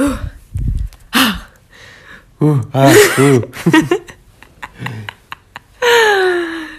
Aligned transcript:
Uh, 0.00 0.16
ah, 1.12 1.44
uh. 2.40 3.42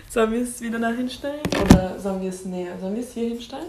Sollen 0.09 0.31
wir 0.31 0.41
es 0.41 0.59
wieder 0.59 0.79
nach 0.79 0.95
hinstellen? 0.95 1.41
Oder 1.61 1.99
sollen 1.99 2.19
wir 2.19 2.29
es 2.29 2.45
näher? 2.45 2.71
Sollen 2.81 2.95
wir 2.95 3.03
es 3.03 3.13
hier 3.13 3.27
hinstellen? 3.29 3.67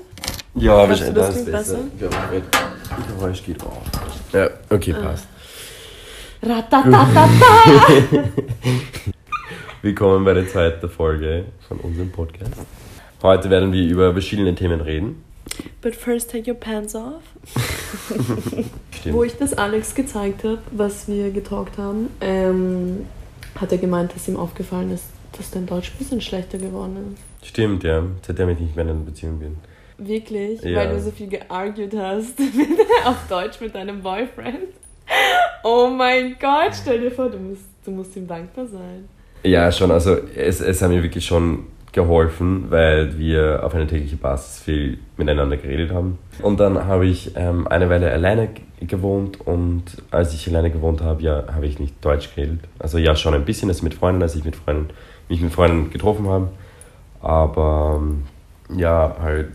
Ja, 0.54 0.84
du, 0.84 0.88
wahrscheinlich 0.88 1.14
das 1.14 1.26
das 1.26 1.34
klingt 1.34 1.52
besser. 1.52 1.76
besser? 1.98 2.16
Ja, 2.16 2.40
das 2.96 3.06
Geräusch 3.08 3.44
geht 3.44 3.62
auf. 3.62 3.82
Ja, 4.32 4.48
okay, 4.70 4.94
passt. 4.94 5.26
Ratatatata! 6.42 7.28
Willkommen 9.82 10.24
bei 10.24 10.32
der 10.32 10.48
zweiten 10.48 10.88
Folge 10.88 11.44
von 11.68 11.76
unserem 11.80 12.10
Podcast. 12.10 12.54
Heute 13.22 13.50
werden 13.50 13.70
wir 13.70 13.84
über 13.84 14.12
verschiedene 14.12 14.54
Themen 14.54 14.80
reden. 14.80 15.22
But 15.80 15.96
first 15.96 16.30
take 16.30 16.48
your 16.50 16.56
pants 16.56 16.94
off. 16.94 17.22
Stimmt. 18.94 19.14
Wo 19.16 19.24
ich 19.24 19.36
das 19.36 19.54
Alex 19.54 19.94
gezeigt 19.94 20.44
habe, 20.44 20.58
was 20.70 21.08
wir 21.08 21.30
getalkt 21.30 21.76
haben, 21.78 22.08
ähm, 22.20 23.06
hat 23.60 23.72
er 23.72 23.78
gemeint, 23.78 24.14
dass 24.14 24.28
ihm 24.28 24.36
aufgefallen 24.36 24.92
ist, 24.92 25.04
dass 25.36 25.50
dein 25.50 25.66
Deutsch 25.66 25.90
ein 25.92 25.98
bisschen 25.98 26.20
schlechter 26.20 26.58
geworden 26.58 27.14
ist. 27.14 27.48
Stimmt, 27.48 27.82
ja. 27.84 28.02
Seitdem 28.24 28.48
ich 28.50 28.60
nicht 28.60 28.76
mehr 28.76 28.84
in 28.84 28.90
einer 28.90 29.00
Beziehung 29.00 29.40
bin. 29.40 29.56
Wirklich? 29.98 30.62
Ja. 30.62 30.78
Weil 30.78 30.90
du 30.90 31.00
so 31.00 31.10
viel 31.10 31.28
geargued 31.28 31.94
hast 31.96 32.38
auf 33.04 33.16
Deutsch 33.28 33.60
mit 33.60 33.74
deinem 33.74 34.02
Boyfriend. 34.02 34.68
Oh 35.64 35.88
mein 35.88 36.36
Gott, 36.40 36.72
stell 36.80 37.00
dir 37.00 37.10
vor, 37.10 37.28
du 37.28 37.38
musst, 37.38 37.64
du 37.84 37.90
musst 37.90 38.16
ihm 38.16 38.26
dankbar 38.26 38.66
sein. 38.66 39.08
Ja, 39.42 39.70
schon. 39.72 39.90
Also 39.90 40.16
es, 40.34 40.60
es 40.60 40.80
hat 40.82 40.90
mir 40.90 41.02
wirklich 41.02 41.24
schon 41.24 41.66
geholfen, 41.92 42.70
weil 42.70 43.18
wir 43.18 43.60
auf 43.64 43.74
einer 43.74 43.86
täglichen 43.86 44.18
Basis 44.18 44.60
viel 44.62 44.98
miteinander 45.16 45.58
geredet 45.58 45.92
haben. 45.92 46.18
Und 46.40 46.58
dann 46.58 46.86
habe 46.86 47.06
ich 47.06 47.36
ähm, 47.36 47.68
eine 47.68 47.90
Weile 47.90 48.10
alleine 48.10 48.48
gewohnt 48.80 49.40
und 49.40 49.84
als 50.10 50.32
ich 50.32 50.48
alleine 50.48 50.70
gewohnt 50.70 51.02
habe, 51.02 51.22
ja, 51.22 51.44
habe 51.54 51.66
ich 51.66 51.78
nicht 51.78 52.02
Deutsch 52.04 52.34
geredet. 52.34 52.60
Also 52.78 52.98
ja, 52.98 53.14
schon 53.14 53.34
ein 53.34 53.44
bisschen, 53.44 53.68
also 53.68 53.84
mit 53.84 53.94
Freunden, 53.94 54.22
als 54.22 54.34
ich 54.34 54.44
mit 54.44 54.56
Freunden, 54.56 54.88
mich 55.28 55.40
mit 55.40 55.52
Freunden 55.52 55.90
getroffen 55.90 56.26
habe. 56.28 56.48
Aber 57.20 58.00
ähm, 58.00 58.24
ja, 58.76 59.16
halt 59.20 59.48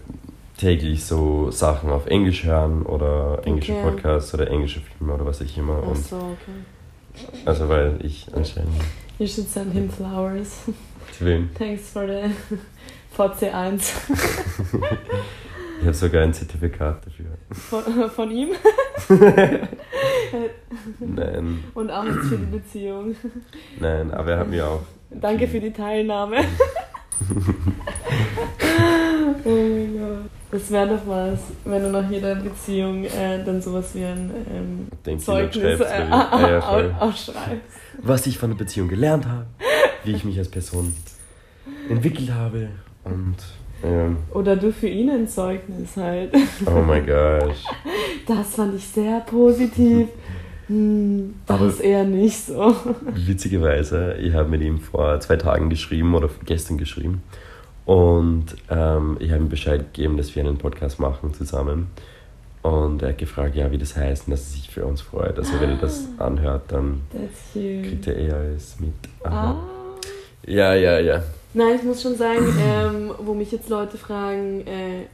täglich 0.58 1.06
so 1.06 1.52
Sachen 1.52 1.90
auf 1.90 2.06
Englisch 2.06 2.46
hören 2.46 2.84
oder 2.84 3.42
englische 3.46 3.74
Okay. 3.74 3.84
Podcasts 3.84 4.34
oder 4.34 4.50
englische 4.50 4.82
Filme 4.82 5.14
oder 5.14 5.26
was 5.26 5.42
ich 5.42 5.58
immer. 5.58 5.82
Ach 5.92 5.96
so, 5.96 6.16
okay. 6.16 7.32
also 7.46 7.68
weil 7.70 7.96
ich 8.02 8.28
anscheinend 8.34 8.74
You 9.20 9.26
should 9.28 9.50
send 9.50 9.74
him 9.74 9.90
flowers. 9.90 10.62
wem. 11.24 11.50
Thanks 11.56 11.90
for 11.90 12.06
the 12.08 12.30
VC1 13.18 13.82
Ich 15.80 15.86
habe 15.86 15.94
sogar 15.94 16.24
ein 16.24 16.34
Zertifikat 16.34 17.06
dafür. 17.06 17.26
von, 17.52 18.10
von 18.10 18.32
ihm 18.32 18.50
Nein, 21.00 21.64
und 21.76 21.92
auch 21.92 22.04
jetzt 22.04 22.28
für 22.30 22.38
die 22.38 22.46
Beziehung. 22.58 23.16
nein, 23.80 24.12
aber 24.12 24.32
er 24.32 24.40
hat 24.40 24.50
mir 24.50 24.66
auch. 24.68 24.82
Danke 25.12 25.48
für 25.48 25.60
die 25.60 25.72
Teilnahme. 25.72 26.38
oh 29.46 29.50
mein 29.50 29.98
Gott. 30.00 30.30
Das 30.50 30.72
wäre 30.72 30.88
doch 30.88 31.06
was, 31.06 31.40
wenn 31.66 31.84
du 31.84 31.92
nach 31.92 32.10
jeder 32.10 32.36
Beziehung 32.36 33.04
äh, 33.04 33.44
dann 33.44 33.62
sowas 33.62 33.94
wie 33.94 34.06
ein 34.06 34.32
ähm, 35.06 35.20
Zeugnis 35.20 35.80
äh, 35.82 36.06
du. 36.06 36.10
ja, 36.12 36.98
ausschreibst. 37.00 37.78
Was 38.02 38.26
ich 38.28 38.38
von 38.38 38.52
der 38.52 38.58
Beziehung 38.58 38.88
gelernt 38.88 39.26
habe, 39.28 39.46
wie 40.08 40.14
ich 40.14 40.24
mich 40.26 40.38
als 40.40 40.50
Person 40.50 40.94
entwickelt 41.90 42.32
habe 42.32 42.70
und. 43.04 43.36
Ähm, 43.84 44.18
Oder 44.34 44.56
du 44.56 44.74
für 44.74 44.88
ihn 44.88 45.10
ein 45.12 45.28
Zeugnis 45.28 45.96
halt. 45.98 46.34
oh 46.66 46.82
my 46.82 47.00
gosh. 47.02 47.64
Das 48.26 48.56
fand 48.56 48.76
ich 48.76 48.84
sehr 48.88 49.20
positiv. 49.22 50.08
Hm, 50.68 51.36
das 51.46 51.58
Aber- 51.60 51.70
ist 51.70 51.80
eher 51.82 52.04
nicht 52.04 52.38
so. 52.46 52.76
Witzigerweise, 53.14 54.16
ich 54.16 54.34
habe 54.34 54.50
mit 54.50 54.62
ihm 54.62 54.80
vor 54.80 55.20
zwei 55.20 55.36
Tagen 55.36 55.70
geschrieben 55.70 56.16
oder 56.16 56.28
gestern 56.46 56.78
geschrieben. 56.80 57.22
Und 57.86 58.48
ähm, 58.70 59.16
ich 59.20 59.32
habe 59.32 59.44
ihm 59.44 59.50
Bescheid 59.50 59.94
gegeben, 59.94 60.18
dass 60.18 60.36
wir 60.36 60.44
einen 60.44 60.58
Podcast 60.58 61.00
machen 61.00 61.34
zusammen. 61.36 61.88
Und 62.64 63.02
er 63.04 63.10
hat 63.10 63.18
gefragt, 63.20 63.56
ja, 63.56 63.72
wie 63.72 63.78
das 63.78 63.96
heißt 63.96 64.28
und 64.28 64.32
dass 64.32 64.42
er 64.42 64.58
sich 64.58 64.70
für 64.70 64.86
uns 64.86 65.00
freut. 65.02 65.38
Also 65.38 65.54
wenn 65.62 65.70
er 65.70 65.78
das 65.78 66.06
anhört, 66.18 66.64
dann 66.70 67.02
kriegt 67.54 68.08
er 68.08 68.18
eh 68.18 68.32
alles 68.32 68.78
mit. 68.80 68.92
Ah. 69.24 69.56
Ja, 70.48 70.74
ja, 70.74 71.00
ja. 71.00 71.24
Nein, 71.54 71.76
ich 71.76 71.84
muss 71.84 72.02
schon 72.02 72.16
sagen, 72.16 72.46
ähm, 72.60 73.12
wo 73.20 73.34
mich 73.34 73.52
jetzt 73.52 73.70
Leute 73.70 73.98
fragen, 73.98 74.66
äh, 74.66 75.06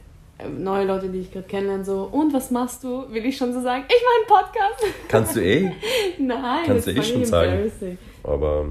neue 0.48 0.86
Leute, 0.86 1.08
die 1.08 1.20
ich 1.20 1.32
gerade 1.32 1.46
kennenlerne, 1.46 1.84
so, 1.84 2.08
und 2.10 2.32
was 2.32 2.50
machst 2.50 2.82
du? 2.84 3.04
Will 3.12 3.24
ich 3.26 3.36
schon 3.36 3.52
so 3.52 3.60
sagen, 3.62 3.84
ich 3.88 3.94
mache 4.28 4.38
einen 4.38 4.44
Podcast. 4.44 4.84
Kannst 5.08 5.36
du 5.36 5.40
eh, 5.40 5.70
Nein, 6.18 6.64
Kannst 6.66 6.86
das 6.86 6.94
du 6.94 7.00
eh 7.00 7.04
schon 7.04 7.24
sagen. 7.24 7.70
aber 8.22 8.66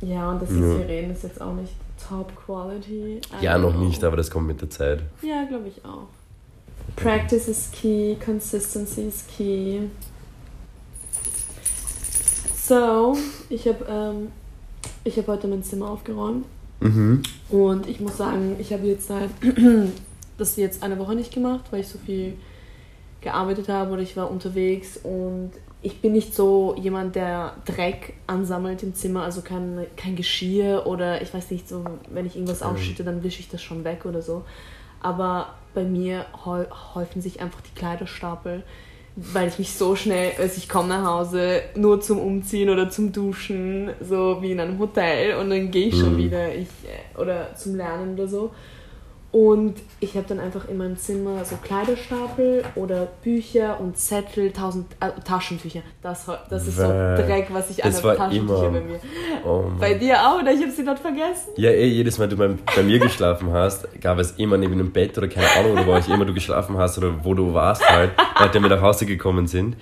Ja, 0.00 0.30
und 0.30 0.42
das 0.42 0.50
Ja. 0.50 0.56
hier 0.56 0.88
reden 0.88 1.12
ist 1.12 1.22
jetzt 1.24 1.40
auch 1.40 1.54
nicht 1.54 1.72
Top 2.08 2.32
Quality. 2.46 3.20
I 3.40 3.44
ja, 3.44 3.58
noch 3.58 3.72
know. 3.72 3.84
nicht, 3.84 4.02
aber 4.04 4.16
das 4.16 4.30
kommt 4.30 4.46
mit 4.46 4.60
der 4.60 4.70
Zeit. 4.70 5.00
Ja, 5.22 5.44
glaube 5.48 5.68
ich 5.68 5.84
auch. 5.84 6.06
Practice 6.96 7.48
is 7.48 7.70
key, 7.72 8.14
consistency 8.24 9.02
is 9.08 9.24
key. 9.36 9.80
So, 12.56 13.16
ich 13.48 13.66
habe 13.66 13.84
ähm, 13.88 14.28
ich 15.08 15.16
hab 15.18 15.26
heute 15.28 15.48
mein 15.48 15.62
Zimmer 15.62 15.90
aufgeräumt 15.90 16.44
Mhm. 16.80 17.22
und 17.50 17.88
ich 17.88 17.98
muss 17.98 18.16
sagen, 18.16 18.54
ich 18.60 18.72
habe 18.72 18.86
jetzt 18.86 19.08
seit 19.08 19.30
das 20.38 20.56
jetzt 20.56 20.82
eine 20.84 20.96
Woche 20.98 21.14
nicht 21.16 21.32
gemacht, 21.34 21.64
weil 21.70 21.80
ich 21.80 21.88
so 21.88 21.98
viel 21.98 22.34
gearbeitet 23.20 23.68
habe 23.68 23.92
oder 23.92 24.02
ich 24.02 24.16
war 24.16 24.30
unterwegs 24.30 24.96
und 25.02 25.50
ich 25.82 26.00
bin 26.00 26.12
nicht 26.12 26.34
so 26.34 26.76
jemand, 26.80 27.16
der 27.16 27.54
Dreck 27.64 28.14
ansammelt 28.28 28.82
im 28.84 28.94
Zimmer, 28.94 29.22
also 29.22 29.42
kein, 29.42 29.86
kein 29.96 30.14
Geschirr 30.16 30.86
oder 30.86 31.20
ich 31.22 31.32
weiß 31.34 31.50
nicht, 31.50 31.68
so 31.68 31.84
wenn 32.10 32.26
ich 32.26 32.36
irgendwas 32.36 32.60
Mhm. 32.60 32.66
ausschütte, 32.68 33.02
dann 33.04 33.22
wische 33.24 33.40
ich 33.40 33.48
das 33.48 33.62
schon 33.62 33.82
weg 33.84 34.04
oder 34.04 34.22
so. 34.22 34.44
Aber 35.00 35.54
bei 35.74 35.84
mir 35.84 36.26
häu- 36.44 36.66
häufen 36.94 37.20
sich 37.22 37.40
einfach 37.40 37.60
die 37.60 37.74
Kleiderstapel, 37.78 38.62
weil 39.20 39.48
ich 39.48 39.58
mich 39.58 39.72
so 39.74 39.96
schnell, 39.96 40.32
also 40.38 40.54
ich 40.58 40.68
komme 40.68 40.88
nach 40.90 41.04
Hause 41.04 41.62
nur 41.74 42.00
zum 42.00 42.18
Umziehen 42.20 42.70
oder 42.70 42.88
zum 42.88 43.10
Duschen, 43.12 43.90
so 44.00 44.38
wie 44.42 44.52
in 44.52 44.60
einem 44.60 44.78
Hotel 44.78 45.34
und 45.36 45.50
dann 45.50 45.70
gehe 45.72 45.88
ich 45.88 45.98
schon 45.98 46.14
Mhm. 46.14 46.18
wieder 46.18 46.54
ich, 46.54 46.68
äh, 46.84 47.18
oder 47.20 47.54
zum 47.56 47.74
Lernen 47.74 48.14
oder 48.14 48.28
so. 48.28 48.52
Und 49.30 49.74
ich 50.00 50.16
habe 50.16 50.24
dann 50.26 50.40
einfach 50.40 50.68
in 50.68 50.78
meinem 50.78 50.96
Zimmer 50.96 51.44
so 51.44 51.56
Kleiderstapel 51.56 52.64
oder 52.76 53.08
Bücher 53.22 53.78
und 53.78 53.98
Zettel, 53.98 54.52
tausend 54.52 54.86
äh, 55.00 55.10
Taschentücher. 55.22 55.82
Das, 56.00 56.24
das 56.48 56.66
ist 56.66 56.78
so. 56.78 56.84
Dreck, 56.84 57.48
was 57.52 57.68
ich 57.68 57.84
anhabe, 57.84 58.04
war 58.04 58.16
Taschentücher 58.16 58.70
bei 58.70 58.80
mir. 58.80 59.00
Oh 59.44 59.64
Bei 59.78 59.94
dir 59.94 60.16
auch, 60.18 60.40
oder 60.40 60.50
ich 60.52 60.62
habe 60.62 60.70
sie 60.70 60.82
dort 60.82 60.98
vergessen? 60.98 61.50
Ja, 61.56 61.70
eh, 61.70 61.86
jedes 61.86 62.16
Mal, 62.18 62.28
du 62.28 62.36
bei, 62.36 62.48
bei 62.74 62.82
mir 62.82 62.98
geschlafen 62.98 63.52
hast, 63.52 64.00
gab 64.00 64.18
es 64.18 64.32
immer 64.32 64.56
neben 64.56 64.78
dem 64.78 64.92
Bett 64.92 65.18
oder 65.18 65.28
keine 65.28 65.46
Ahnung, 65.58 65.72
oder 65.72 65.86
wo 65.86 65.96
ich 65.96 66.08
immer 66.08 66.24
du 66.24 66.32
geschlafen 66.32 66.78
hast 66.78 66.96
oder 66.96 67.22
wo 67.22 67.34
du 67.34 67.52
warst 67.52 67.86
halt, 67.86 68.12
nachdem 68.40 68.62
wir 68.62 68.70
nach 68.70 68.80
Hause 68.80 69.04
gekommen 69.04 69.46
sind, 69.46 69.76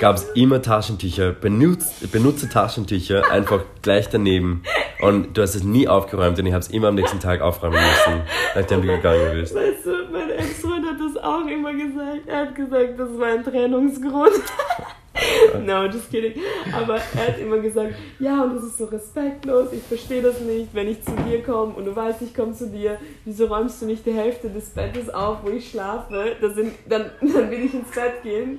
gab 0.00 0.16
es 0.16 0.24
immer 0.34 0.62
Taschentücher, 0.62 1.32
benutzt, 1.32 2.10
benutzte 2.12 2.48
Taschentücher, 2.48 3.30
einfach 3.30 3.62
gleich 3.82 4.08
daneben. 4.08 4.62
Und 5.00 5.36
du 5.36 5.42
hast 5.42 5.54
es 5.54 5.64
nie 5.64 5.88
aufgeräumt 5.88 6.38
und 6.38 6.46
ich 6.46 6.52
habe 6.52 6.62
es 6.62 6.68
immer 6.68 6.88
am 6.88 6.94
nächsten 6.94 7.20
Tag 7.20 7.40
aufräumen 7.40 7.78
müssen, 7.78 8.22
nachdem 8.54 8.82
du 8.82 8.88
gegangen 8.88 9.32
bist. 9.32 9.54
Weißt 9.54 9.86
du, 9.86 9.90
mein 10.12 10.30
Ex-Freund 10.30 10.84
hat 10.86 10.96
das 11.00 11.22
auch 11.22 11.46
immer 11.46 11.72
gesagt. 11.72 12.26
Er 12.26 12.40
hat 12.40 12.54
gesagt, 12.54 12.98
das 12.98 13.18
war 13.18 13.28
ein 13.28 13.44
Trennungsgrund. 13.44 14.42
no, 15.64 15.84
just 15.86 16.10
kidding. 16.10 16.34
Aber 16.72 16.96
er 16.96 17.28
hat 17.28 17.38
immer 17.38 17.58
gesagt, 17.58 17.94
ja, 18.18 18.42
und 18.42 18.56
das 18.56 18.64
ist 18.64 18.78
so 18.78 18.84
respektlos, 18.86 19.72
ich 19.72 19.82
verstehe 19.82 20.22
das 20.22 20.40
nicht, 20.40 20.74
wenn 20.74 20.88
ich 20.88 21.02
zu 21.02 21.12
dir 21.28 21.42
komme 21.42 21.74
und 21.74 21.84
du 21.84 21.94
weißt, 21.94 22.22
ich 22.22 22.34
komme 22.34 22.52
zu 22.52 22.68
dir, 22.68 22.98
wieso 23.24 23.46
räumst 23.46 23.82
du 23.82 23.86
nicht 23.86 24.04
die 24.06 24.12
Hälfte 24.12 24.48
des 24.48 24.70
Bettes 24.70 25.10
auf, 25.10 25.38
wo 25.42 25.50
ich 25.50 25.70
schlafe? 25.70 26.36
Sind, 26.54 26.74
dann, 26.88 27.10
dann 27.20 27.50
will 27.50 27.64
ich 27.64 27.74
ins 27.74 27.90
Bett 27.90 28.22
gehen, 28.22 28.58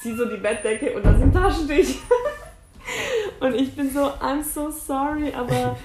zieh 0.00 0.14
so 0.16 0.24
die 0.24 0.36
Bettdecke 0.36 0.92
und 0.96 1.04
da 1.04 1.16
sind 1.16 1.32
Taschentücher. 1.32 1.98
Und 3.40 3.54
ich 3.54 3.74
bin 3.74 3.90
so, 3.90 4.00
I'm 4.00 4.42
so 4.42 4.70
sorry, 4.70 5.32
aber 5.32 5.76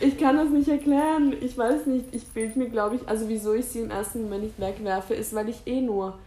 ich 0.00 0.18
kann 0.18 0.36
das 0.36 0.50
nicht 0.50 0.68
erklären. 0.68 1.34
Ich 1.40 1.56
weiß 1.58 1.86
nicht, 1.86 2.04
ich 2.12 2.26
bild 2.28 2.54
mir, 2.56 2.68
glaube 2.68 2.96
ich, 2.96 3.08
also 3.08 3.28
wieso 3.28 3.54
ich 3.54 3.64
sie 3.66 3.80
im 3.80 3.90
ersten 3.90 4.22
Moment 4.22 4.44
nicht 4.44 4.60
wegwerfe, 4.60 5.14
ist, 5.14 5.34
weil 5.34 5.48
ich 5.48 5.66
eh 5.66 5.80
nur 5.80 6.18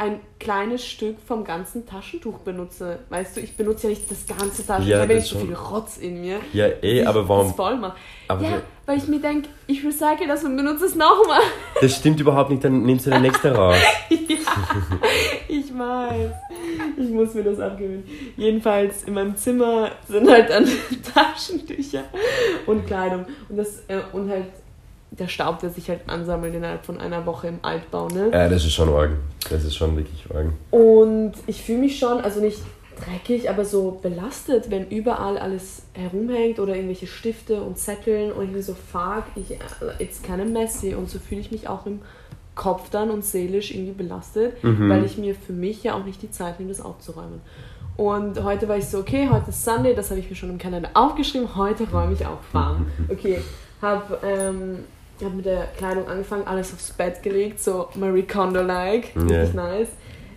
ein 0.00 0.18
kleines 0.38 0.86
Stück 0.86 1.16
vom 1.26 1.44
ganzen 1.44 1.84
Taschentuch 1.84 2.38
benutze. 2.38 3.00
Weißt 3.10 3.36
du, 3.36 3.40
ich 3.42 3.54
benutze 3.54 3.82
ja 3.84 3.90
nicht 3.90 4.10
das 4.10 4.26
ganze 4.26 4.66
Taschentuch, 4.66 4.88
Ja, 4.88 4.96
ich 4.96 5.02
habe 5.02 5.12
ja 5.12 5.18
nicht 5.18 5.28
so 5.28 5.38
viel 5.40 5.54
Rotz 5.54 5.98
in 5.98 6.22
mir. 6.22 6.38
Ja, 6.54 6.68
eh, 6.82 7.04
aber 7.04 7.28
warum? 7.28 7.52
voll 7.54 7.76
mache. 7.76 7.96
Aber 8.26 8.42
Ja, 8.42 8.62
weil 8.86 8.96
ich 8.96 9.06
mir 9.08 9.20
denke, 9.20 9.50
ich 9.66 9.84
recycle 9.84 10.26
das 10.26 10.42
und 10.42 10.56
benutze 10.56 10.86
es 10.86 10.94
nochmal. 10.94 11.42
das 11.82 11.96
stimmt 11.96 12.18
überhaupt 12.18 12.48
nicht, 12.48 12.64
dann 12.64 12.82
nimmst 12.82 13.06
du 13.06 13.10
den 13.10 13.20
nächste 13.20 13.54
raus. 13.54 13.76
ja, 14.08 14.18
ich 15.48 15.78
weiß. 15.78 16.32
Ich 16.96 17.10
muss 17.10 17.34
mir 17.34 17.44
das 17.44 17.60
abgewöhnen. 17.60 18.04
Jedenfalls 18.38 19.04
in 19.04 19.12
meinem 19.12 19.36
Zimmer 19.36 19.90
sind 20.08 20.30
halt 20.30 20.48
dann 20.48 20.66
Taschentücher 21.14 22.04
und 22.64 22.86
Kleidung. 22.86 23.26
Und, 23.50 23.58
das, 23.58 23.82
äh, 23.88 23.98
und 24.14 24.30
halt 24.30 24.46
der 25.10 25.28
Staub, 25.28 25.58
der 25.60 25.70
sich 25.70 25.88
halt 25.88 26.00
ansammelt 26.08 26.54
innerhalb 26.54 26.84
von 26.84 26.98
einer 27.00 27.26
Woche 27.26 27.48
im 27.48 27.58
Altbau, 27.62 28.08
ne? 28.08 28.30
Ja, 28.32 28.48
das 28.48 28.64
ist 28.64 28.72
schon 28.72 28.88
arg. 28.88 29.10
Das 29.50 29.64
ist 29.64 29.74
schon 29.76 29.96
wirklich 29.96 30.24
arg. 30.32 30.46
Und 30.70 31.32
ich 31.46 31.62
fühle 31.62 31.78
mich 31.80 31.98
schon, 31.98 32.20
also 32.20 32.40
nicht 32.40 32.58
dreckig, 33.04 33.48
aber 33.50 33.64
so 33.64 33.98
belastet, 34.02 34.70
wenn 34.70 34.88
überall 34.88 35.38
alles 35.38 35.82
herumhängt 35.94 36.58
oder 36.60 36.74
irgendwelche 36.74 37.06
Stifte 37.06 37.60
und 37.62 37.78
Zetteln 37.78 38.30
und 38.30 38.42
irgendwie 38.42 38.62
so 38.62 38.74
fuck, 38.74 39.24
ich, 39.36 39.56
it's 39.98 40.22
kind 40.22 40.40
of 40.40 40.48
messy 40.48 40.94
und 40.94 41.08
so 41.08 41.18
fühle 41.18 41.40
ich 41.40 41.50
mich 41.50 41.66
auch 41.68 41.86
im 41.86 42.00
Kopf 42.54 42.90
dann 42.90 43.10
und 43.10 43.24
seelisch 43.24 43.72
irgendwie 43.74 43.92
belastet, 43.92 44.62
Mhm. 44.62 44.90
weil 44.90 45.04
ich 45.04 45.16
mir 45.16 45.34
für 45.34 45.52
mich 45.54 45.82
ja 45.82 45.94
auch 45.94 46.04
nicht 46.04 46.20
die 46.20 46.30
Zeit 46.30 46.58
nehme, 46.60 46.70
das 46.70 46.80
aufzuräumen. 46.82 47.40
Und 47.96 48.42
heute 48.44 48.68
war 48.68 48.76
ich 48.76 48.86
so, 48.86 48.98
okay, 48.98 49.28
heute 49.30 49.48
ist 49.50 49.64
Sunday, 49.64 49.94
das 49.94 50.10
habe 50.10 50.20
ich 50.20 50.28
mir 50.28 50.36
schon 50.36 50.50
im 50.50 50.58
Kalender 50.58 50.90
aufgeschrieben, 50.94 51.56
heute 51.56 51.84
räume 51.90 52.12
ich 52.12 52.24
auch 52.26 52.38
warm. 52.52 52.86
Okay, 53.08 53.40
habe 53.80 54.18
ähm, 54.22 54.84
hab 55.24 55.34
mit 55.34 55.44
der 55.46 55.66
Kleidung 55.76 56.06
angefangen, 56.08 56.46
alles 56.46 56.72
aufs 56.72 56.90
Bett 56.92 57.22
gelegt, 57.22 57.60
so 57.60 57.88
Marie 57.94 58.22
Kondo-like, 58.22 59.14
Ja. 59.16 59.22
richtig 59.40 59.54
nice. 59.54 59.88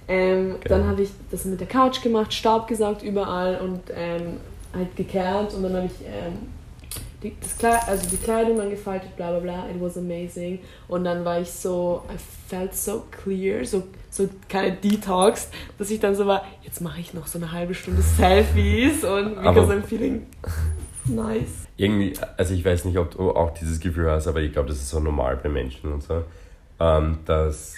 Ähm, 0.08 0.52
Geil. 0.52 0.60
dann 0.66 0.88
habe 0.88 1.02
ich 1.04 1.10
das 1.32 1.46
mit 1.46 1.60
der 1.60 1.68
Couch 1.68 2.02
gemacht, 2.02 2.34
Staub 2.34 2.68
gesaugt 2.68 3.04
überall 3.04 3.56
und 3.62 3.80
ähm, 3.96 4.38
halt 4.76 4.96
gekehrt 4.96 5.54
und 5.54 5.64
dann 5.64 5.74
habe 5.76 5.86
ich 5.86 6.06
ähm, 6.06 6.34
die, 7.22 7.34
das 7.40 7.58
Kleid, 7.58 7.88
also 7.88 8.10
die 8.10 8.18
Kleidung 8.18 8.58
dann 8.58 8.70
gefaltet, 8.70 9.16
bla 9.16 9.30
bla 9.30 9.40
bla, 9.40 9.70
it 9.70 9.80
was 9.82 9.98
amazing. 9.98 10.60
Und 10.90 11.06
dann 11.06 11.24
war 11.24 11.40
ich 11.40 11.50
so, 11.50 12.02
I 12.14 12.18
felt 12.50 12.76
so 12.76 13.04
clear, 13.12 13.64
so, 13.64 13.84
so 14.10 14.28
keine 14.50 14.74
Detox, 14.76 15.48
dass 15.78 15.90
ich 15.90 16.02
dann 16.02 16.16
so 16.16 16.26
war, 16.28 16.44
jetzt 16.64 16.82
mache 16.82 17.00
ich 17.00 17.14
noch 17.14 17.26
so 17.28 17.38
eine 17.38 17.54
halbe 17.54 17.74
Stunde 17.74 18.02
Selfies 18.02 19.06
und 19.06 19.36
because 19.36 19.48
Aber- 19.48 19.74
I'm 19.74 19.84
feeling 19.84 20.26
nice. 21.06 21.68
Irgendwie, 21.78 22.14
also 22.38 22.54
ich 22.54 22.64
weiß 22.64 22.86
nicht, 22.86 22.98
ob 22.98 23.12
du 23.12 23.32
auch 23.32 23.54
dieses 23.54 23.80
Gefühl 23.80 24.10
hast, 24.12 24.28
aber 24.28 24.42
ich 24.42 24.52
glaube, 24.54 24.70
das 24.70 24.78
ist 24.78 24.90
so 24.90 25.00
normal 25.00 25.38
bei 25.38 25.50
Menschen 25.50 25.92
und 25.92 26.04
so, 26.04 26.24
ähm, 26.80 27.20
dass 27.26 27.76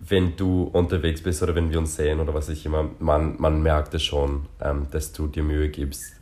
wenn 0.00 0.34
du 0.36 0.64
unterwegs 0.72 1.22
bist 1.22 1.42
oder 1.42 1.54
wenn 1.54 1.70
wir 1.70 1.78
uns 1.78 1.94
sehen 1.96 2.20
oder 2.20 2.32
was 2.32 2.48
ich 2.48 2.64
immer, 2.64 2.88
man, 2.98 3.34
man 3.38 3.62
merkt 3.62 3.92
es 3.94 4.02
schon, 4.02 4.46
ähm, 4.60 4.86
dass 4.90 5.12
du 5.12 5.26
dir 5.26 5.42
Mühe 5.42 5.68
gibst, 5.68 6.14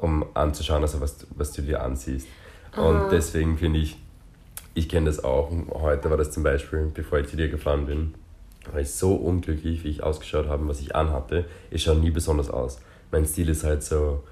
um 0.00 0.24
anzuschauen, 0.32 0.82
also 0.82 1.00
was, 1.02 1.18
du- 1.18 1.26
was 1.36 1.52
du 1.52 1.60
dir 1.62 1.82
ansiehst. 1.82 2.26
Aha. 2.72 2.80
Und 2.88 3.12
deswegen 3.12 3.58
finde 3.58 3.80
ich, 3.80 3.98
ich 4.72 4.88
kenne 4.88 5.06
das 5.06 5.22
auch. 5.22 5.50
Heute 5.70 6.08
war 6.08 6.16
das 6.16 6.30
zum 6.30 6.42
Beispiel, 6.42 6.90
bevor 6.94 7.18
ich 7.18 7.28
zu 7.28 7.36
dir 7.36 7.48
gefahren 7.48 7.84
bin, 7.86 8.14
war 8.72 8.80
ich 8.80 8.90
so 8.90 9.14
unglücklich, 9.14 9.84
wie 9.84 9.88
ich 9.88 10.02
ausgeschaut 10.02 10.46
habe, 10.48 10.66
was 10.68 10.80
ich 10.80 10.94
anhatte. 10.96 11.44
Ich 11.70 11.82
schaue 11.82 11.96
nie 11.96 12.10
besonders 12.10 12.48
aus. 12.48 12.80
Mein 13.10 13.26
Stil 13.26 13.48
ist 13.50 13.64
halt 13.64 13.82
so 13.82 14.22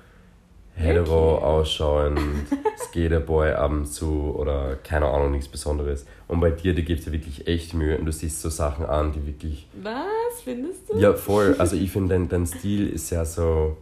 hetero 0.78 1.38
ausschauend, 1.38 2.18
Skaterboy 2.78 3.52
ab 3.52 3.70
und 3.70 3.86
zu 3.86 4.34
oder 4.36 4.76
keine 4.76 5.06
Ahnung, 5.06 5.32
nichts 5.32 5.48
Besonderes. 5.48 6.06
Und 6.28 6.40
bei 6.40 6.50
dir, 6.50 6.74
du 6.74 6.82
gibst 6.82 7.06
dir 7.06 7.12
wirklich 7.12 7.46
echt 7.46 7.74
Mühe 7.74 7.98
und 7.98 8.04
du 8.06 8.12
siehst 8.12 8.40
so 8.40 8.48
Sachen 8.48 8.86
an, 8.86 9.12
die 9.12 9.26
wirklich 9.26 9.66
Was 9.82 10.40
findest 10.44 10.88
du? 10.90 10.98
ja, 10.98 11.14
voll. 11.14 11.56
Also 11.58 11.76
ich 11.76 11.90
finde, 11.90 12.14
dein, 12.14 12.28
dein 12.28 12.46
Stil 12.46 12.88
ist 12.88 13.10
ja 13.10 13.24
so 13.24 13.76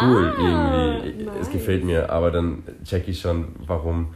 cool 0.00 0.32
Ah, 0.36 1.00
irgendwie. 1.04 1.24
nice. 1.24 1.34
Es 1.42 1.50
gefällt 1.50 1.84
mir, 1.84 2.10
aber 2.10 2.30
dann 2.30 2.62
check 2.84 3.08
ich 3.08 3.20
schon, 3.20 3.48
warum. 3.66 4.14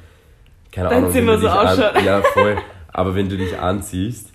Keine 0.72 0.88
Dein 0.90 0.98
Ahnung. 0.98 1.12
Zimmer 1.12 1.32
du 1.34 1.40
so 1.40 1.46
dich 1.46 1.54
an- 1.56 1.66
ausschaut. 1.68 2.02
Ja, 2.02 2.22
voll. 2.22 2.56
Aber 2.92 3.14
wenn 3.14 3.28
du 3.28 3.36
dich 3.36 3.58
anziehst, 3.58 4.30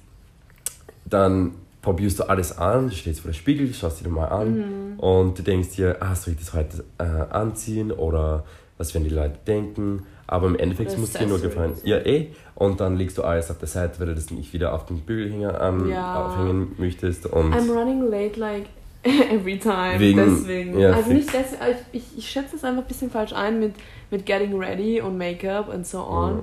dann 1.05 1.53
probierst 1.81 2.19
du 2.19 2.23
alles 2.29 2.57
an, 2.57 2.89
du 2.89 2.95
stehst 2.95 3.21
vor 3.21 3.31
dem 3.31 3.35
Spiegel, 3.35 3.73
schaust 3.73 4.03
dir 4.05 4.09
mal 4.09 4.27
an 4.27 4.57
Mhm. 4.93 4.99
und 4.99 5.37
du 5.39 5.43
denkst 5.43 5.69
dir, 5.75 5.97
ah, 5.99 6.13
soll 6.15 6.33
ich 6.33 6.39
das 6.39 6.53
heute 6.53 6.83
äh, 6.99 7.03
anziehen 7.33 7.91
oder 7.91 8.43
was 8.77 8.93
werden 8.93 9.03
die 9.05 9.13
Leute 9.13 9.37
denken? 9.47 10.05
Aber 10.27 10.47
im 10.47 10.55
Endeffekt 10.57 10.97
muss 10.97 11.11
dir 11.11 11.27
nur 11.27 11.39
gefallen. 11.41 11.73
Ja, 11.83 11.97
eh. 11.97 12.29
Und 12.55 12.79
dann 12.79 12.95
legst 12.95 13.17
du 13.17 13.23
alles 13.23 13.51
auf 13.51 13.57
der 13.57 13.67
Seite, 13.67 13.99
weil 13.99 14.07
du 14.07 14.15
das 14.15 14.31
nicht 14.31 14.53
wieder 14.53 14.73
auf 14.73 14.85
den 14.85 14.99
Bügelhänger 15.01 15.59
ähm, 15.61 15.89
Ja. 15.89 16.25
aufhängen 16.25 16.73
möchtest. 16.77 17.25
Und 17.25 17.53
I'm 17.53 17.69
running 17.71 18.09
late 18.09 18.39
like 18.39 18.67
every 19.03 19.59
time. 19.59 19.99
Wegen- 19.99 20.17
deswegen. 20.17 20.79
ja, 20.79 20.91
also 20.93 21.09
fix. 21.09 21.15
nicht 21.15 21.33
deswegen, 21.33 21.75
ich, 21.91 22.01
ich, 22.01 22.17
ich 22.19 22.29
schätze 22.29 22.55
es 22.55 22.63
einfach 22.63 22.83
ein 22.83 22.87
bisschen 22.87 23.09
falsch 23.11 23.33
ein 23.33 23.59
mit, 23.59 23.73
mit 24.09 24.25
getting 24.25 24.57
ready 24.57 25.01
und 25.01 25.17
Make-up 25.17 25.73
und 25.73 25.85
so 25.85 25.99
on. 25.99 26.35
Mhm. 26.37 26.41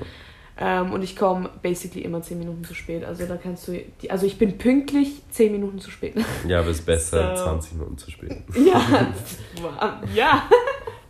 Ähm, 0.61 0.93
und 0.93 1.03
ich 1.03 1.15
komme 1.15 1.51
basically 1.63 2.03
immer 2.03 2.21
10 2.21 2.39
Minuten 2.39 2.65
zu 2.65 2.75
spät. 2.75 3.05
Also 3.05 3.27
da 3.27 3.37
kannst 3.37 3.69
du. 3.69 3.81
Die, 4.03 4.11
also 4.11 4.27
ich 4.27 4.39
bin 4.39 4.59
pünktlich 4.59 5.23
10 5.31 5.53
Minuten 5.53 5.79
zu 5.79 5.91
spät. 5.91 6.15
Ja, 6.47 6.61
aber 6.61 6.71
es 6.71 6.81
ist 6.81 6.87
besser 6.87 7.37
So. 7.37 7.45
20 7.45 7.73
Minuten 7.75 7.99
zu 7.99 8.11
spät. 8.11 8.33
ja, 8.57 9.13
ja, 10.15 10.49